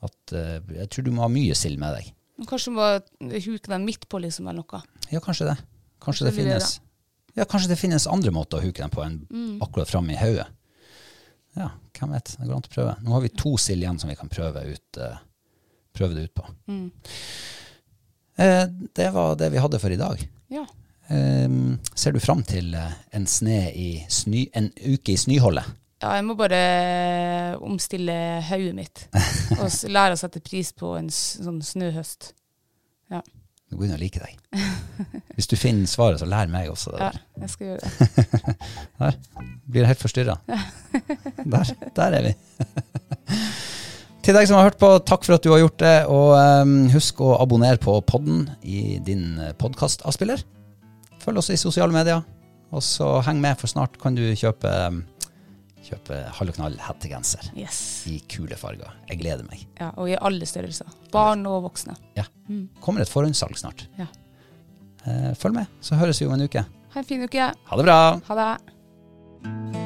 [0.06, 2.10] at uh, jeg tror du må ha mye sild med deg.
[2.38, 2.88] Men Kanskje du må
[3.46, 4.82] huke den midt på, liksom, eller noe.
[5.10, 5.56] Ja, kanskje det.
[6.04, 6.82] Kanskje det det finnes det
[7.40, 9.58] Ja, kanskje det finnes andre måter å huke den på enn Mm.
[9.64, 10.46] akkurat framme i hodet.
[11.56, 12.34] Ja, hvem vet.
[12.38, 12.96] Det går an å prøve.
[13.02, 15.16] Nå har vi to sild igjen som vi kan prøve, ut, uh,
[15.96, 16.44] prøve det ut på.
[16.68, 16.90] Mm.
[18.38, 18.64] Eh,
[18.96, 20.20] det var det vi hadde for i dag.
[20.52, 20.66] Ja.
[21.08, 21.48] Eh,
[21.94, 25.74] ser du fram til eh, en, sne i snø, en uke i snøholdet?
[25.96, 26.58] ja, jeg må bare
[27.64, 28.14] omstille
[28.50, 29.06] hodet mitt.
[29.60, 32.34] Og lære å sette pris på en sånn snøhøst.
[33.10, 33.22] Ja.
[33.66, 34.36] Nå begynner å like deg.
[35.34, 37.08] Hvis du finner svaret, så lær meg også det ja,
[37.42, 38.54] jeg skal gjøre det.
[39.00, 39.16] Der
[39.66, 40.36] blir jeg helt forstyrra.
[41.42, 42.34] Der, der er vi.
[44.26, 45.96] Til deg som har hørt på, takk for at du har gjort det.
[46.10, 50.42] Og um, husk å abonnere på podden i din podkastavspiller.
[51.22, 52.24] Følg oss i sosiale medier.
[52.74, 54.98] Og så heng med, for snart kan du kjøpe, um,
[55.86, 57.78] kjøpe Hall og knall hettegenser Yes.
[58.10, 58.98] i kule farger.
[59.12, 59.62] Jeg gleder meg.
[59.78, 60.90] Ja, og i alle størrelser.
[61.14, 61.94] Barn og voksne.
[62.18, 62.26] Ja.
[62.82, 63.86] Kommer et forhåndssalg snart.
[63.94, 64.10] Ja.
[65.06, 66.66] Eh, følg med, så høres vi om en uke.
[66.66, 67.52] Ha en fin uke.
[67.54, 68.00] Ha det bra!
[68.26, 69.85] Ha det.